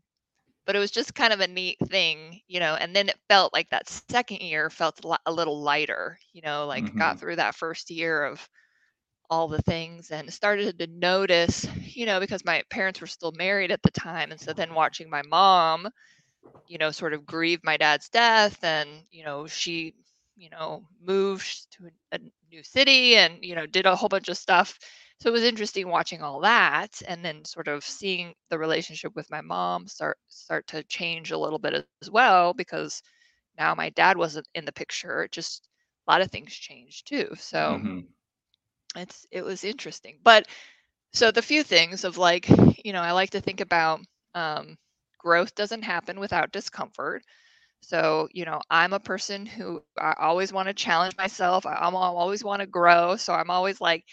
[0.64, 2.74] but it was just kind of a neat thing, you know.
[2.74, 6.84] And then it felt like that second year felt a little lighter, you know, like
[6.84, 6.98] mm-hmm.
[6.98, 8.48] got through that first year of
[9.28, 13.72] all the things and started to notice, you know, because my parents were still married
[13.72, 14.30] at the time.
[14.30, 15.88] And so then watching my mom,
[16.68, 19.94] you know, sort of grieve my dad's death and, you know, she
[20.36, 22.18] you know, moved to a, a
[22.50, 24.78] new city and, you know, did a whole bunch of stuff.
[25.20, 29.30] So it was interesting watching all that and then sort of seeing the relationship with
[29.30, 33.02] my mom start start to change a little bit as well because
[33.56, 35.28] now my dad wasn't in the picture.
[35.30, 35.68] Just
[36.06, 37.28] a lot of things changed too.
[37.38, 38.00] So mm-hmm.
[38.96, 40.18] it's it was interesting.
[40.24, 40.48] But
[41.12, 42.48] so the few things of like,
[42.84, 44.00] you know, I like to think about
[44.34, 44.76] um,
[45.18, 47.22] growth doesn't happen without discomfort.
[47.82, 51.48] So, you know, I'm a person who I always want to challenge myself.
[51.48, 53.16] I, I'm always want to grow.
[53.16, 54.04] So I'm always like,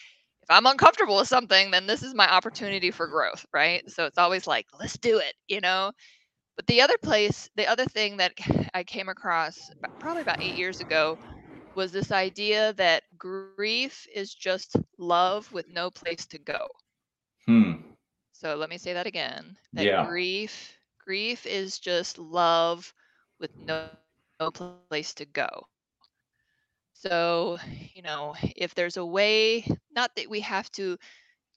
[0.41, 3.89] if I'm uncomfortable with something, then this is my opportunity for growth, right?
[3.89, 5.91] So it's always like, let's do it, you know?
[6.55, 8.33] But the other place, the other thing that
[8.73, 11.19] I came across probably about eight years ago
[11.75, 16.49] was this idea that grief is just love with no place to go.
[17.47, 17.71] Hmm.
[18.33, 19.57] So let me say that again.
[19.73, 19.97] That yeah.
[19.97, 22.93] grief, grief is just love
[23.39, 23.89] with no,
[24.39, 25.67] no place to go.
[26.93, 27.57] So,
[27.93, 30.97] you know, if there's a way, not that we have to,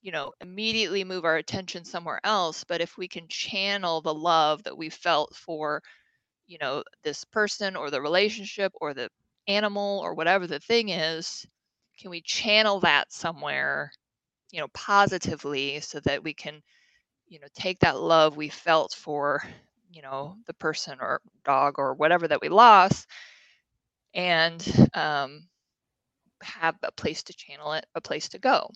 [0.01, 4.63] you know, immediately move our attention somewhere else, but if we can channel the love
[4.63, 5.81] that we felt for,
[6.47, 9.09] you know, this person or the relationship or the
[9.47, 11.45] animal or whatever the thing is,
[11.99, 13.91] can we channel that somewhere,
[14.51, 16.61] you know, positively so that we can,
[17.27, 19.43] you know, take that love we felt for
[19.93, 23.07] you know the person or dog or whatever that we lost
[24.13, 25.47] and um,
[26.43, 28.69] have a place to channel it a place to go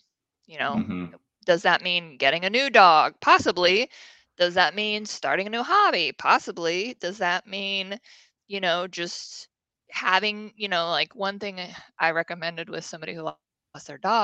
[0.47, 0.81] you know?
[0.81, 1.05] Mm-hmm.
[1.45, 3.15] does that mean getting a new dog?
[3.21, 3.89] Possibly.
[4.37, 6.11] Does that mean starting a new hobby?
[6.11, 6.95] Possibly.
[6.99, 7.99] Does that mean
[8.47, 9.47] you know just
[9.91, 11.59] having you know like one thing
[11.99, 14.19] i recommended with somebody who lost their dog was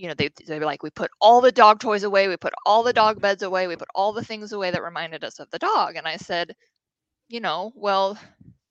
[0.00, 2.54] you know, they they were like, we put all the dog toys away, we put
[2.64, 5.50] all the dog beds away, we put all the things away that reminded us of
[5.50, 5.96] the dog.
[5.96, 6.56] And I said,
[7.28, 8.18] you know, well,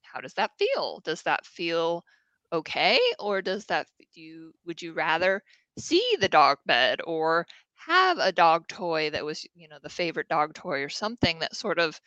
[0.02, 1.02] how does that feel?
[1.06, 2.04] Does that feel
[2.52, 5.44] okay, or does that do you would you rather
[5.78, 10.30] see the dog bed or have a dog toy that was, you know, the favorite
[10.30, 12.02] dog toy or something that sort of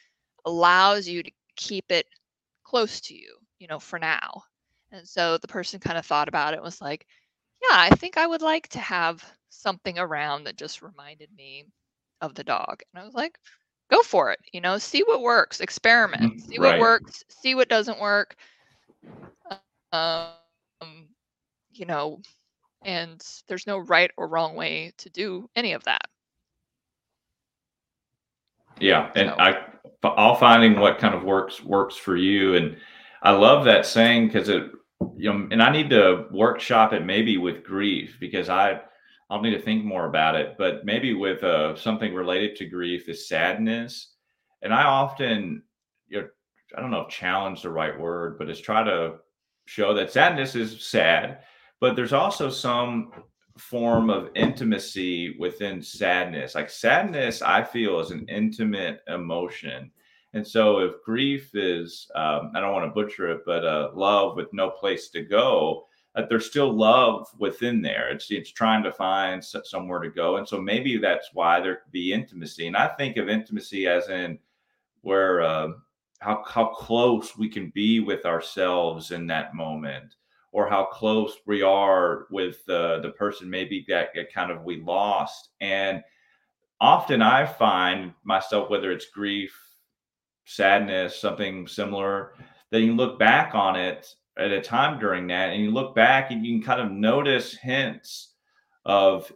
[0.45, 2.07] allows you to keep it
[2.65, 4.43] close to you, you know, for now.
[4.91, 7.07] And so the person kind of thought about it was like,
[7.63, 11.67] yeah, I think I would like to have something around that just reminded me
[12.21, 12.83] of the dog.
[12.93, 13.39] And I was like,
[13.91, 14.41] go for it.
[14.53, 18.37] You know, see what works, experiment, mm, see what works, see what doesn't work.
[19.93, 20.31] Um,
[21.73, 22.21] you know,
[22.85, 26.03] and there's no right or wrong way to do any of that.
[28.81, 29.37] Yeah, and so.
[29.39, 29.65] I
[30.05, 32.77] all finding what kind of works works for you, and
[33.23, 34.71] I love that saying because it
[35.23, 38.81] you know, and I need to workshop it maybe with grief because I
[39.31, 40.57] I'll need to think more about it.
[40.59, 44.15] But maybe with uh, something related to grief is sadness,
[44.63, 45.63] and I often
[46.09, 46.29] you know
[46.77, 49.19] I don't know if challenge the right word, but is try to
[49.67, 51.39] show that sadness is sad,
[51.79, 53.13] but there's also some
[53.57, 56.57] form of intimacy within sadness.
[56.57, 59.93] Like sadness, I feel is an intimate emotion.
[60.35, 64.37] And so if grief is, um, I don't want to butcher it, but uh, love
[64.37, 68.11] with no place to go, that there's still love within there.
[68.11, 71.93] It's it's trying to find somewhere to go, and so maybe that's why there could
[71.93, 72.67] be intimacy.
[72.67, 74.39] And I think of intimacy as in
[75.01, 75.69] where uh,
[76.21, 80.17] how how close we can be with ourselves in that moment,
[80.53, 84.83] or how close we are with uh, the person maybe that, that kind of we
[84.83, 85.51] lost.
[85.63, 86.03] And
[86.79, 89.59] often I find myself, whether it's grief,
[90.45, 92.35] sadness, something similar,
[92.71, 96.31] then you look back on it at a time during that and you look back
[96.31, 98.33] and you can kind of notice hints
[98.85, 99.31] of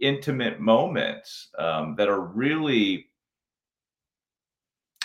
[0.00, 3.06] intimate moments um, that are really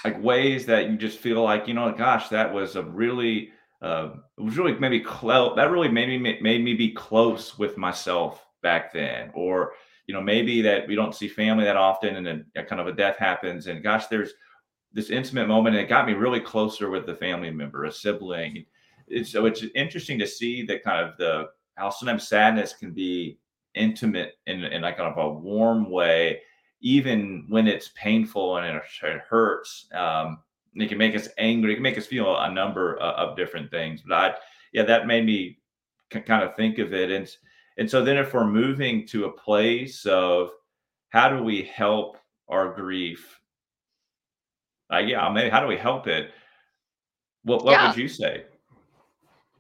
[0.04, 3.52] like ways that you just feel like you know gosh that was a really
[3.82, 7.78] uh, it was really maybe close that really made me made me be close with
[7.78, 9.74] myself back then or
[10.08, 12.88] you know maybe that we don't see family that often and then a kind of
[12.88, 14.34] a death happens and gosh there's
[14.94, 18.66] this intimate moment and it got me really closer with the family member a sibling
[19.24, 23.38] so it's interesting to see that kind of the how sometimes sadness can be
[23.76, 26.42] intimate in, in like kind of a warm way,
[26.82, 29.88] even when it's painful and it, it hurts.
[29.94, 30.40] Um,
[30.76, 31.72] it can make us angry.
[31.72, 34.04] It can make us feel a number of, different things.
[34.08, 34.34] But I,
[34.74, 35.60] yeah, that made me
[36.10, 37.12] kind of think of it.
[37.12, 37.30] And
[37.78, 40.52] and so then if we're moving to a place of
[41.10, 42.18] how do we help
[42.48, 43.40] our grief?
[44.94, 46.32] Uh, yeah, maybe how do we help it?
[47.44, 47.94] What what Yeah.
[47.94, 48.46] would you say?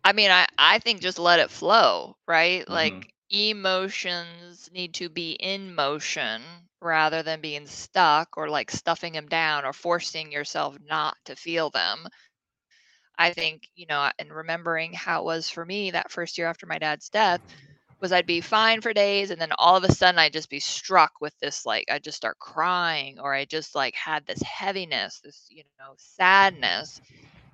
[0.05, 2.67] I mean, I I think just let it flow, right?
[2.69, 6.41] hmm Like emotions need to be in motion
[6.81, 11.69] rather than being stuck or like stuffing them down or forcing yourself not to feel
[11.69, 12.07] them.
[13.17, 16.65] I think, you know, and remembering how it was for me that first year after
[16.67, 17.41] my dad's death
[18.03, 20.59] was I'd be fine for days and then all of a sudden I'd just be
[20.61, 25.21] struck with this like I'd just start crying or I just like had this heaviness,
[25.21, 27.01] this, you know, sadness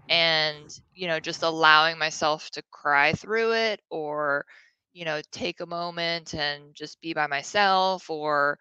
[0.09, 4.45] and you know just allowing myself to cry through it or
[4.93, 8.57] you know take a moment and just be by myself or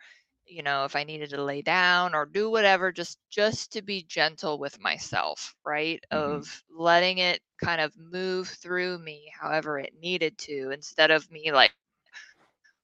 [0.48, 4.02] you know if i needed to lay down or do whatever just just to be
[4.08, 9.92] gentle with myself right hmm of letting it kind of move through me however it
[10.00, 11.72] needed to instead of me like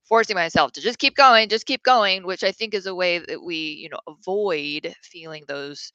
[0.08, 3.18] forcing myself to just keep going just keep going which i think is a way
[3.18, 5.92] that we you know avoid feeling those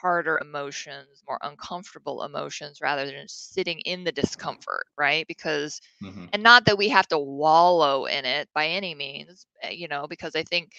[0.00, 5.26] harder emotions, more uncomfortable emotions rather than just sitting in the discomfort, right?
[5.26, 9.70] Because, hmm and not that we have to wallow in it by any means, eh,
[9.70, 10.72] you know, because I think,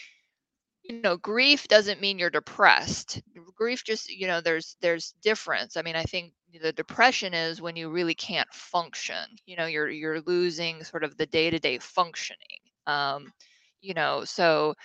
[0.84, 3.22] you know, grief doesn't mean you're depressed.
[3.55, 5.76] Grief just, you know, there's there's difference.
[5.78, 9.24] I mean, I think the depression is when you really can't function.
[9.45, 12.59] You know, you're you're losing sort of the day-to-day functioning.
[12.88, 13.32] Um,
[13.82, 14.76] you know, so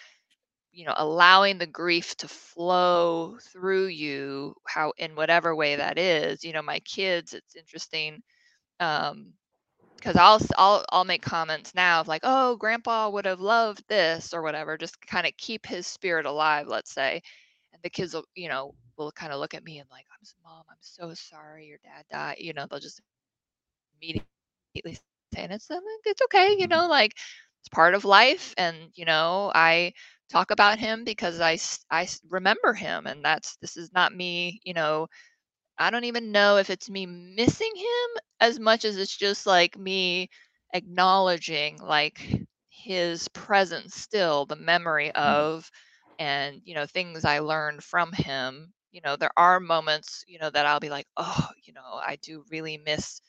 [0.77, 6.45] you know allowing the grief to flow through you how in whatever way that is
[6.45, 8.23] you know my kids it's interesting
[8.81, 9.33] um
[9.97, 14.35] because I'll I'll I'll make comments now of like, oh, grandpa would have loved this
[14.35, 17.23] or whatever, just kind of keep his spirit alive, let's say.
[17.73, 20.27] And the kids will, you know, will kind of look at me and like, I'm
[20.45, 22.37] mom, I'm so sorry your dad died.
[22.41, 23.01] You know, they'll just
[24.01, 24.95] immediately
[25.35, 25.69] say, and it's
[26.05, 27.13] it's okay, you hmm know, like
[27.67, 28.55] it's part of life.
[28.59, 29.95] And you know, I
[30.31, 31.59] talk about him because i
[31.91, 35.09] i remember him, and that's this is not me, you know,
[35.79, 39.79] I don't even know if it's me missing him as much as it's just like
[39.79, 40.31] me
[40.75, 42.21] acknowledging like
[42.71, 45.71] his presence still, the memory of
[46.19, 48.73] and you know things I learned from him.
[48.93, 52.17] You know, there are moments, you know, that I'll be like, "Oh, you know, I
[52.23, 53.21] do really miss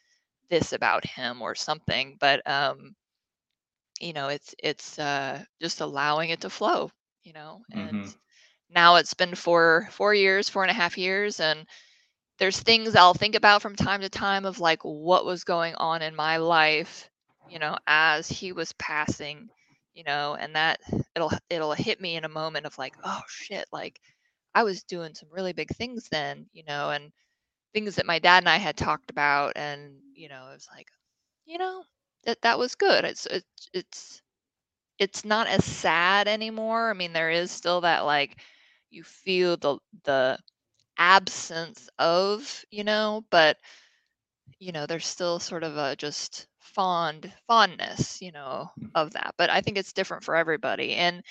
[0.49, 2.95] this about him or something." But um,
[4.01, 6.91] you know, it's it's uh just allowing it to flow,
[7.23, 7.61] you know.
[7.71, 8.17] And hmm
[8.69, 11.65] now it's been for 4 years, four and a half years and
[12.39, 16.01] there's things I'll think about from time to time of like what was going on
[16.01, 17.09] in my life,
[17.47, 19.49] you know, as he was passing,
[19.93, 20.79] you know, and that
[21.15, 23.99] it'll it'll hit me in a moment of like, oh shit, like
[24.55, 27.11] I was doing some really big things then, you know, and
[27.73, 30.87] things that my dad and I had talked about and, you know, it was like,
[31.45, 31.83] you know,
[32.25, 33.05] that that was good.
[33.05, 34.21] It's it's it's
[34.99, 36.89] it's not as sad anymore.
[36.89, 38.37] I mean, there is still that like
[38.89, 40.39] you feel the the
[40.97, 43.57] absence of, you know, but
[44.59, 48.89] you know, there's still sort of a just fond fondness, you know, mm.
[48.95, 49.33] of that.
[49.37, 50.93] But I think it's different for everybody.
[50.95, 51.23] And,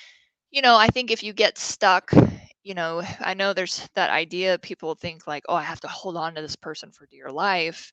[0.51, 2.13] you know, I think if you get stuck,
[2.63, 6.17] you know, I know there's that idea people think like, oh, I have to hold
[6.17, 7.93] on to this person for dear life.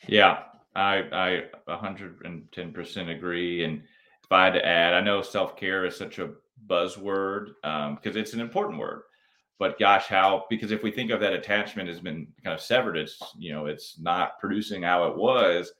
[0.07, 0.43] Yeah,
[0.77, 3.65] I I 110% agree.
[3.65, 3.83] And
[4.23, 6.31] if I had to add, I know self care is such a
[6.67, 9.03] buzzword because um, it's an important word.
[9.59, 12.97] But gosh, how because if we think of that attachment has been kind of severed,
[12.97, 15.73] it's you know it's not producing how it was.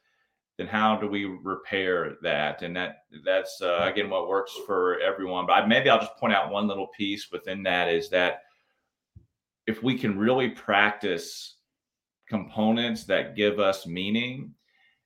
[0.59, 2.63] Then how do we repair that?
[2.63, 5.47] And that that's uh, again what works for everyone.
[5.47, 8.43] But I, maybe I'll just point out one little piece within that is that
[9.67, 11.59] if we can really practice
[12.29, 14.55] components that give us meaning.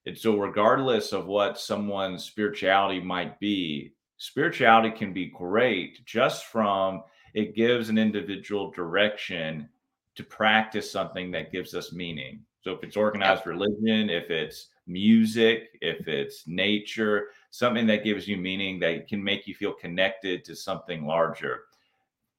[0.07, 7.03] And so, regardless of what someone's spirituality might be, spirituality can be great just from
[7.35, 9.69] it gives an individual direction
[10.17, 12.41] to practice something that gives us meaning.
[12.63, 18.37] So, if it's organized religion, if it's music, if it's nature, something that gives you
[18.37, 21.65] meaning that can make you feel connected to something larger.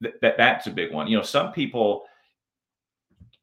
[0.02, 1.08] That, that that's a big one.
[1.08, 2.06] You know, some people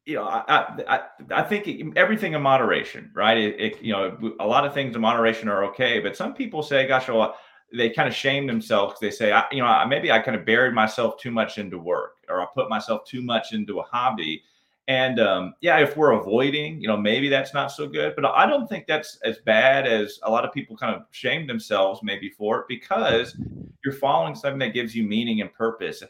[0.05, 3.37] you know, I, I, I think everything in moderation, right?
[3.37, 6.63] It, it, you know, a lot of things in moderation are okay, but some people
[6.63, 7.35] say, gosh, well,
[7.71, 8.99] they kind of shame themselves.
[8.99, 12.15] They say, I, you know, maybe I kind of buried myself too much into work
[12.29, 14.43] or I put myself too much into a hobby.
[14.87, 18.45] And um, yeah, if we're avoiding, you know, maybe that's not so good, but I
[18.45, 22.29] don't think that's as bad as a lot of people kind of shame themselves maybe
[22.29, 23.37] for it because
[23.83, 26.03] you're following something that gives you meaning and purpose.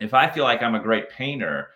[0.00, 1.68] If I feel like I'm a great painter,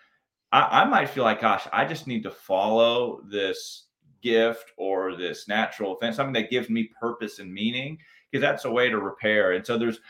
[0.52, 3.86] I, I might feel like, gosh, I just need to follow this
[4.22, 7.98] gift or this natural thing, something that gives me purpose and meaning,
[8.30, 9.52] because that's a way to repair.
[9.52, 10.00] And so there's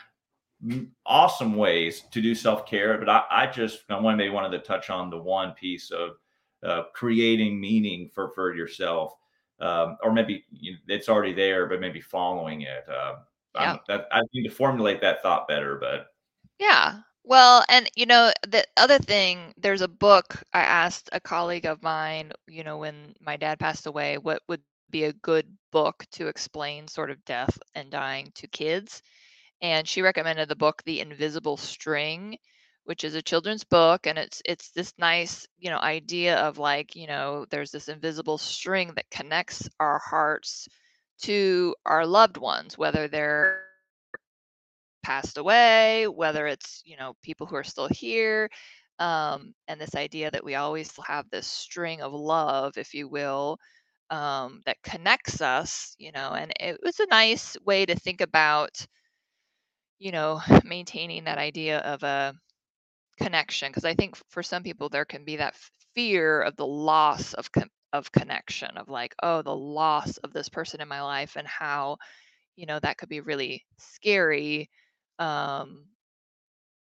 [1.05, 4.63] awesome ways to do self care, but I, I just I one maybe wanted to
[4.63, 6.11] touch on the one piece of
[6.63, 9.13] uh, creating meaning for for yourself,
[9.59, 12.85] um, or maybe you know, it's already there, but maybe following it.
[12.89, 13.15] Uh,
[13.55, 13.77] yeah.
[13.87, 16.07] That, I need to formulate that thought better, but
[16.59, 21.65] yeah, well, and you know, the other thing, there's a book I asked a colleague
[21.65, 26.05] of mine, you know, when my dad passed away, what would be a good book
[26.11, 29.01] to explain sort of death and dying to kids.
[29.61, 32.37] And she recommended the book The Invisible String,
[32.85, 36.95] which is a children's book and it's it's this nice, you know, idea of like,
[36.95, 40.67] you know, there's this invisible string that connects our hearts
[41.23, 43.63] to our loved ones, whether they're
[45.03, 48.49] passed away, whether it's, you know, people who are still here.
[48.99, 53.57] Um, and this idea that we always have this string of love, if you will,
[54.09, 58.71] um, that connects us, you know, and it was a nice way to think about,
[59.99, 62.33] you know, maintaining that idea of a
[63.17, 63.69] connection.
[63.69, 65.55] Because I think for some people, there can be that
[65.95, 70.49] fear of the loss of, con- of connection, of like, oh, the loss of this
[70.49, 71.97] person in my life and how,
[72.55, 74.69] you know, that could be really scary
[75.19, 75.85] um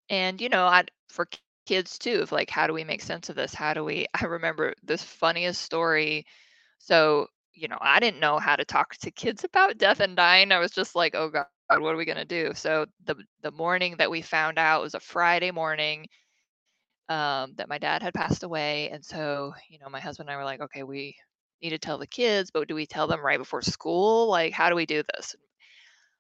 [0.10, 1.28] and you know i for
[1.68, 4.26] kids too of like how do we make sense of this how do we i
[4.26, 6.26] remember this funniest story
[6.80, 10.52] so you know i didn't know how to talk to kids about death and dying
[10.52, 11.46] i was just like oh god
[11.80, 12.52] what are we going to do?
[12.56, 16.08] So the the morning that we found out was a friday morning
[17.10, 20.38] um, that my dad had passed away and so you know my husband and i
[20.38, 21.16] were like okay we
[21.62, 24.28] need to tell the kids but do we tell them right before school?
[24.30, 25.36] Like how do we do this?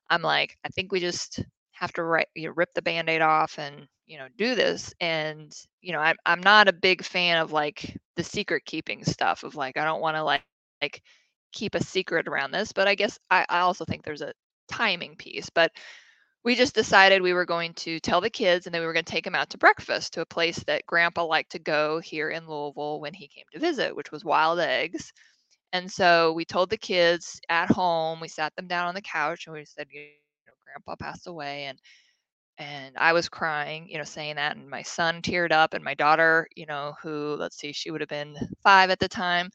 [0.09, 1.39] I'm like i think we just
[1.73, 4.93] have to write, you know, rip the band-aid off and you know do this.
[4.99, 9.43] And you know I'm, I'm not a big fan of like the secret keeping stuff
[9.43, 10.43] of like i don't want to like
[10.81, 11.01] like
[11.53, 14.33] keep a secret around this but i guess I, I also think there's a
[14.67, 15.71] timing piece but
[16.43, 19.05] we just decided we were going to tell the kids and then we were going
[19.05, 22.29] to take them out to breakfast to a place that grandpa liked to go here
[22.29, 25.13] in louisville when he came to visit which was wild eggs.
[25.73, 29.47] And so we told the kids at home we sat them down on the couch
[29.47, 31.79] and we said you know, grandpa passed away and
[32.57, 35.93] and I was crying, you know, saying that and my son teared up and my
[35.95, 39.49] daughter, you know, who let's see, she would have been 5 at the time,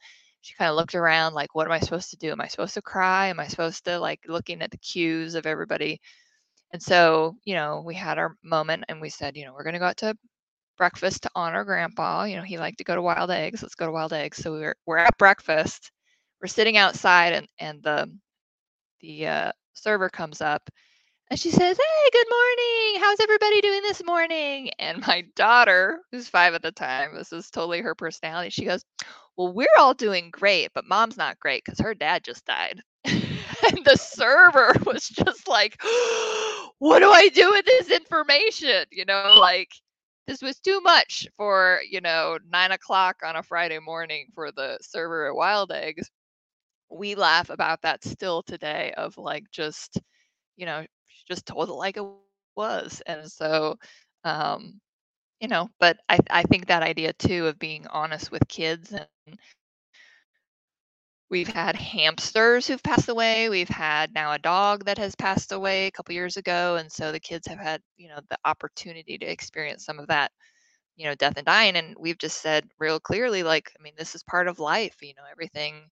[0.47, 2.31] she kind of looked around like, what am I supposed to do?
[2.31, 3.29] Am I supposed to cry?
[3.29, 6.01] Am I supposed to like looking at the cues of everybody?
[6.73, 9.73] And so, you know, we had our moment and we said, you know, we're going
[9.73, 10.17] to go out to
[10.79, 12.25] breakfast to honor grandpa.
[12.25, 13.61] You know, he liked to go to wild eggs.
[13.61, 14.37] Let's go to wild eggs.
[14.37, 15.91] So we we're, we're at breakfast.
[16.41, 18.17] We're sitting outside and, and the,
[19.01, 20.63] the uh, server comes up
[21.29, 23.03] and she says, Hey, good morning.
[23.03, 24.71] How's everybody doing this morning?
[24.79, 28.51] And my daughter, who's five at the time, this is totally her personality.
[28.51, 28.85] She goes,
[29.37, 32.81] Well, we're all doing great, but mom's not great because her dad just died.
[33.05, 35.81] and the server was just like,
[36.79, 38.85] What do I do with this information?
[38.93, 39.71] You know, like
[40.27, 44.79] this was too much for, you know, nine o'clock on a Friday morning for the
[44.83, 46.11] server at Wild Eggs.
[46.91, 49.99] We laugh about that still today of like just,
[50.57, 50.87] you know,
[51.29, 53.03] just told it like it was.
[53.07, 53.77] And so,
[54.25, 54.81] um,
[55.41, 59.39] you know, but I, I think that idea too of being honest with kids and
[61.31, 63.49] we've had hamsters who've passed away.
[63.49, 66.77] We've had now a dog that has passed away a couple years ago.
[66.77, 70.31] And so the kids have had, you know, the opportunity to experience some of that,
[70.97, 71.77] you know, death and dying.
[71.77, 75.15] And we've just said real clearly, like, I mean, this is part of life, you
[75.17, 75.91] know, everything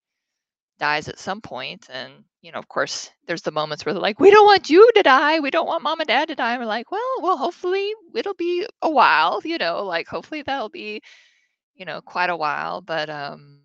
[0.85, 2.13] dies at some point and
[2.43, 5.03] you know of course there's the moments where they're like we don't want you to
[5.03, 5.41] die.
[5.41, 6.53] We don't want mom and dad to die.
[6.55, 10.69] And we're like well well hopefully it'll be a while you know like hopefully that'll
[10.69, 11.03] be
[11.75, 13.61] you know quite a while but um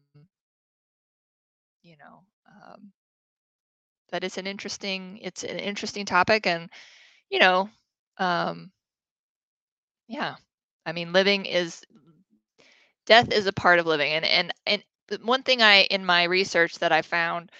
[1.83, 2.23] you know
[2.63, 2.91] um
[4.11, 6.69] that is an interesting it's an interesting topic and
[7.29, 7.69] you know
[8.17, 8.71] um
[10.07, 10.35] yeah
[10.85, 11.83] i mean living is
[13.05, 14.83] death is a part of living and and and
[15.23, 17.51] one thing I in my research that I found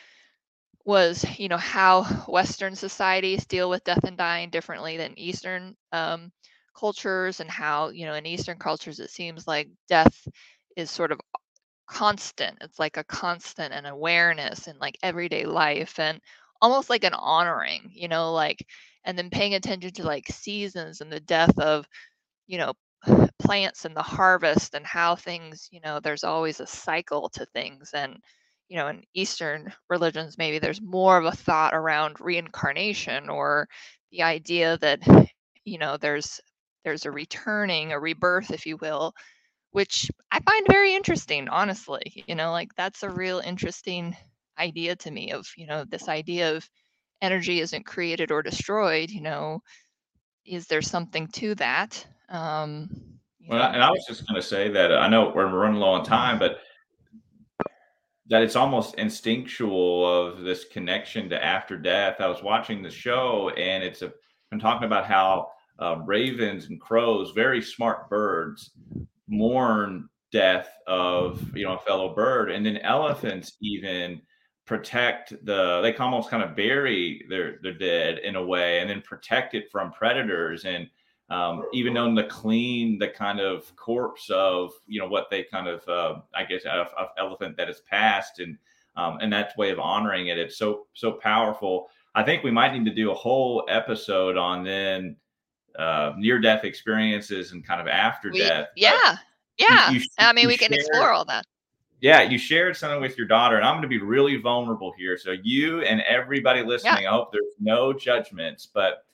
[0.86, 6.32] was you know how Western societies deal with death and dying differently than Eastern um,
[6.78, 10.28] cultures, and how you know in Eastern cultures it seems like death
[10.76, 11.20] is sort of
[11.88, 12.58] constant.
[12.62, 16.22] It's like a constant and awareness in like everyday life, and
[16.62, 18.66] almost like an honoring, you know, like
[19.06, 21.88] and then paying attention to like seasons and the death of
[22.48, 22.74] you know
[23.40, 27.92] plants and the harvest and how things, you know, there's always a cycle to things.
[27.94, 28.18] And,
[28.68, 33.68] you know, in Eastern religions, maybe there's more of a thought around reincarnation or
[34.12, 35.02] the idea that,
[35.66, 36.40] you know, there's
[36.86, 39.14] there's a returning, a rebirth, if you will,
[39.72, 42.24] which I find very interesting, honestly.
[42.28, 44.16] You know, like that's a real interesting
[44.58, 46.70] idea to me of, you know, this idea of
[47.22, 49.62] energy isn't created or destroyed, you know,
[50.46, 52.06] is there something to that?
[52.30, 52.90] Um,
[53.48, 56.04] well, and I was just going to say that I know we're running low on
[56.04, 56.60] time, but
[58.28, 62.18] that it's almost instinctual of this connection to after death.
[62.20, 64.14] I was watching the show, and it's a
[64.52, 65.50] I'm talking about how
[65.80, 68.72] uh, ravens and crows, very smart birds,
[69.28, 74.22] mourn death of you know a fellow bird, and then elephants even
[74.66, 79.02] protect the they almost kind of bury their their dead in a way, and then
[79.02, 80.66] protect it from predators.
[80.66, 80.88] And
[81.30, 85.68] um, even known to clean the kind of corpse of you know what they kind
[85.68, 88.58] of uh, I guess a, a, elephant that has passed and
[88.96, 90.38] um, and that's way of honoring it.
[90.38, 91.88] It's so so powerful.
[92.16, 95.16] I think we might need to do a whole episode on then
[95.78, 98.70] uh, near death experiences and kind of after we, death.
[98.76, 99.18] Yeah,
[99.58, 99.92] yeah.
[99.92, 101.46] You, you, I mean, we can explore all that.
[102.02, 105.18] Yeah, you shared something with your daughter, and I'm going to be really vulnerable here.
[105.18, 107.10] So you and everybody listening, yeah.
[107.10, 109.06] I hope there's no judgments, but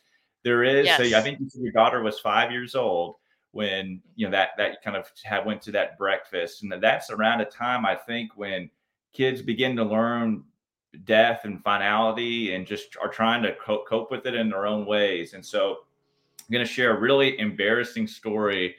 [0.46, 0.86] there is.
[0.86, 0.98] Yes.
[0.98, 3.16] So I think your daughter was five years old
[3.52, 7.42] when you know that that kind of had went to that breakfast, and that's around
[7.42, 8.70] a time I think when
[9.12, 10.44] kids begin to learn
[11.04, 14.86] death and finality and just are trying to cope, cope with it in their own
[14.86, 15.34] ways.
[15.34, 15.80] And so
[16.40, 18.76] I'm going to share a really embarrassing story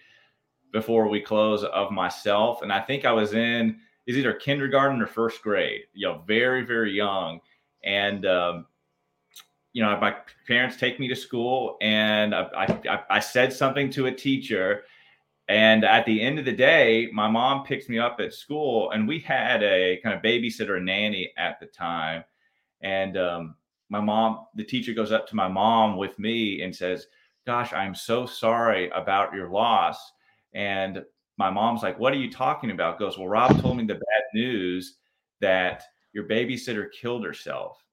[0.72, 2.62] before we close of myself.
[2.62, 6.64] And I think I was in is either kindergarten or first grade, you know, very,
[6.64, 7.40] very young.
[7.84, 8.66] And um,
[9.76, 10.16] you know, my
[10.46, 14.84] parents take me to school and I, I, I said something to a teacher.
[15.50, 19.06] And at the end of the day, my mom picks me up at school and
[19.06, 22.24] we had a kind of babysitter nanny at the time.
[22.80, 23.54] And um,
[23.90, 27.08] my mom, the teacher goes up to my mom with me and says,
[27.46, 29.98] Gosh, I'm so sorry about your loss.
[30.54, 31.04] And
[31.36, 32.98] my mom's like, What are you talking about?
[32.98, 34.96] Goes, Well, Rob told me the bad news
[35.42, 35.82] that
[36.14, 37.85] your babysitter killed herself.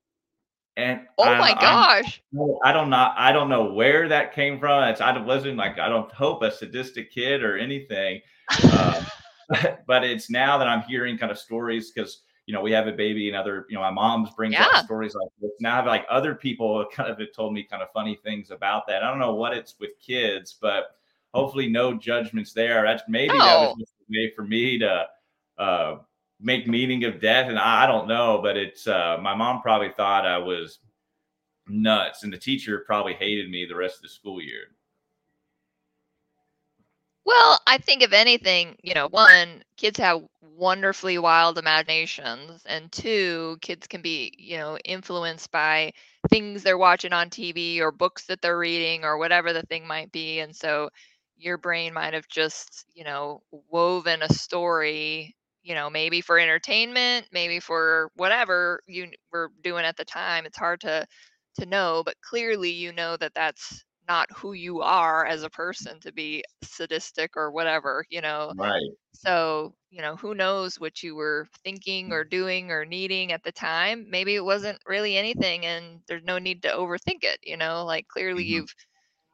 [0.75, 3.11] And oh I, my gosh, I, I don't know.
[3.15, 4.83] I don't know where that came from.
[4.85, 8.21] It's I wasn't like I don't hope a sadistic kid or anything,
[8.73, 9.05] um,
[9.49, 12.87] but, but it's now that I'm hearing kind of stories because you know we have
[12.87, 14.65] a baby and other you know my mom's brings yeah.
[14.65, 15.51] up stories like this.
[15.59, 18.49] Now I have like other people kind of have told me kind of funny things
[18.49, 19.03] about that.
[19.03, 20.95] I don't know what it's with kids, but
[21.35, 22.83] hopefully no judgments there.
[22.83, 23.45] That's maybe no.
[23.45, 25.05] that was just a way for me to
[25.59, 25.97] uh,
[26.43, 29.91] make meaning of death, and I, I don't know, but it's uh, my mom probably
[29.95, 30.79] thought I was
[31.67, 34.65] nuts, and the teacher probably hated me the rest of the school year.
[37.25, 43.57] Well, I think if anything, you know, one, kids have wonderfully wild imaginations, and two,
[43.61, 45.93] kids can be, you know, influenced by
[46.29, 50.11] things they're watching on TV or books that they're reading or whatever the thing might
[50.11, 50.39] be.
[50.39, 50.89] And so
[51.37, 57.27] your brain might have just, you know, woven a story, you know, maybe for entertainment,
[57.31, 60.45] maybe for whatever you were doing at the time.
[60.45, 61.05] It's hard to
[61.59, 65.99] to know, but clearly you know that that's not who you are as a person
[66.01, 68.53] to be sadistic or whatever, you know.
[68.53, 68.93] Right.
[69.15, 73.51] So, you know, who knows what you were thinking or doing or needing at the
[73.51, 74.09] time?
[74.09, 78.07] Maybe it wasn't really anything and there's no need to overthink it, you know, like
[78.07, 78.43] clearly Mhm.
[78.43, 78.73] you've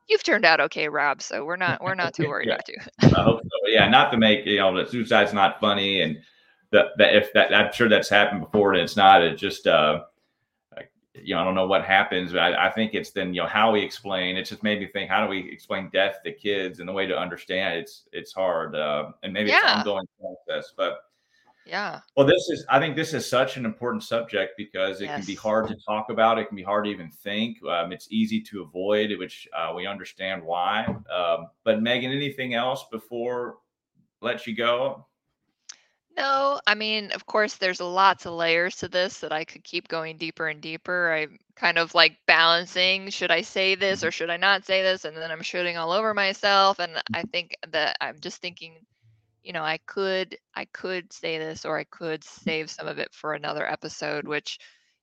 [0.10, 2.56] you've turned out okay, Rob, so we're not we're not too worried Yeah.
[2.56, 2.78] about you.
[3.18, 3.68] I hope so.
[3.68, 6.20] Yeah, not to make you know that suicide's not funny, and
[6.72, 9.22] that that if that I'm sure that's happened before, and it's not.
[9.22, 10.04] It just uh,
[10.76, 13.42] like, you know, I don't know what happens, but I, I think it's then you
[13.42, 14.38] know how we explain.
[14.38, 16.80] It just made me think: how do we explain death to kids?
[16.80, 19.74] And the way to understand it's it's hard, uh, and maybe it's Yeah.
[19.74, 21.06] an ongoing process, but.
[21.70, 22.00] Yeah.
[22.18, 25.36] Well, this is, I think this is such an important subject because it can be
[25.36, 26.40] hard to talk about.
[26.40, 27.64] It can be hard to even think.
[27.64, 30.86] Um, it's easy to avoid, which uh, we understand why.
[31.14, 33.58] Um, but Megan, anything else before
[34.22, 35.06] let you go?
[36.18, 39.88] No, I mean, of course, there's lots of layers to this that I could keep
[39.88, 41.14] going deeper and deeper.
[41.14, 45.06] I'm kind of like balancing, should I say this or should I not say this?
[45.06, 46.80] And then I'm shooting all over myself.
[46.80, 48.74] And I think that I'm just thinking,
[49.44, 53.14] you know, I could I could say this or I could save some of it
[53.14, 54.60] for another episode, which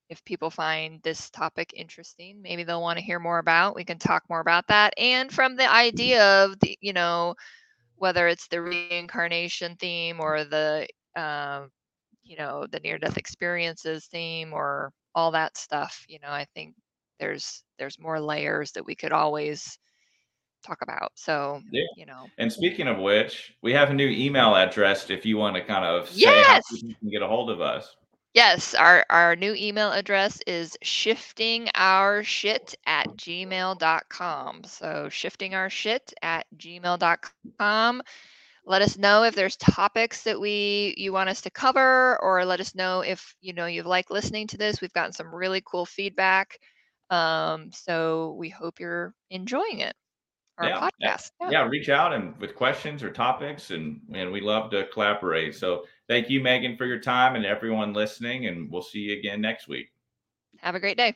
[0.08, 3.74] if people find this topic interesting, maybe they'll want to hear more about.
[3.76, 4.94] We can talk more about that.
[4.98, 7.34] And from the idea of the, you know,
[7.96, 11.70] whether it's the reincarnation theme or the um,
[12.24, 16.74] you know the near death experiences theme or all that stuff you know i think
[17.18, 19.78] there's there's more layers that we could always
[20.66, 21.84] talk about so Yeah.
[21.96, 25.54] you know And speaking of which, we have a new email address if you want
[25.56, 26.64] to kind of say how Yes!
[26.72, 27.94] people can get a hold of us.
[28.34, 35.70] yes our our new email address is shifting our shit at gmail.com so shifting our
[35.70, 38.02] shit at gmail.com
[38.68, 42.60] let us know if there's topics that we you want us to cover or let
[42.60, 45.86] us know if you know you've liked listening to this we've gotten some really cool
[45.86, 46.58] feedback
[47.10, 49.94] um, so we hope you're enjoying it
[50.58, 51.50] our Yeah, podcast yeah.
[51.50, 55.54] Yeah, reach out and with questions or topics, and and we love to collaborate.
[55.54, 58.46] So thank you, Megan, for your time, and everyone listening.
[58.46, 59.88] And we'll see you again next week.
[60.58, 61.14] have a great day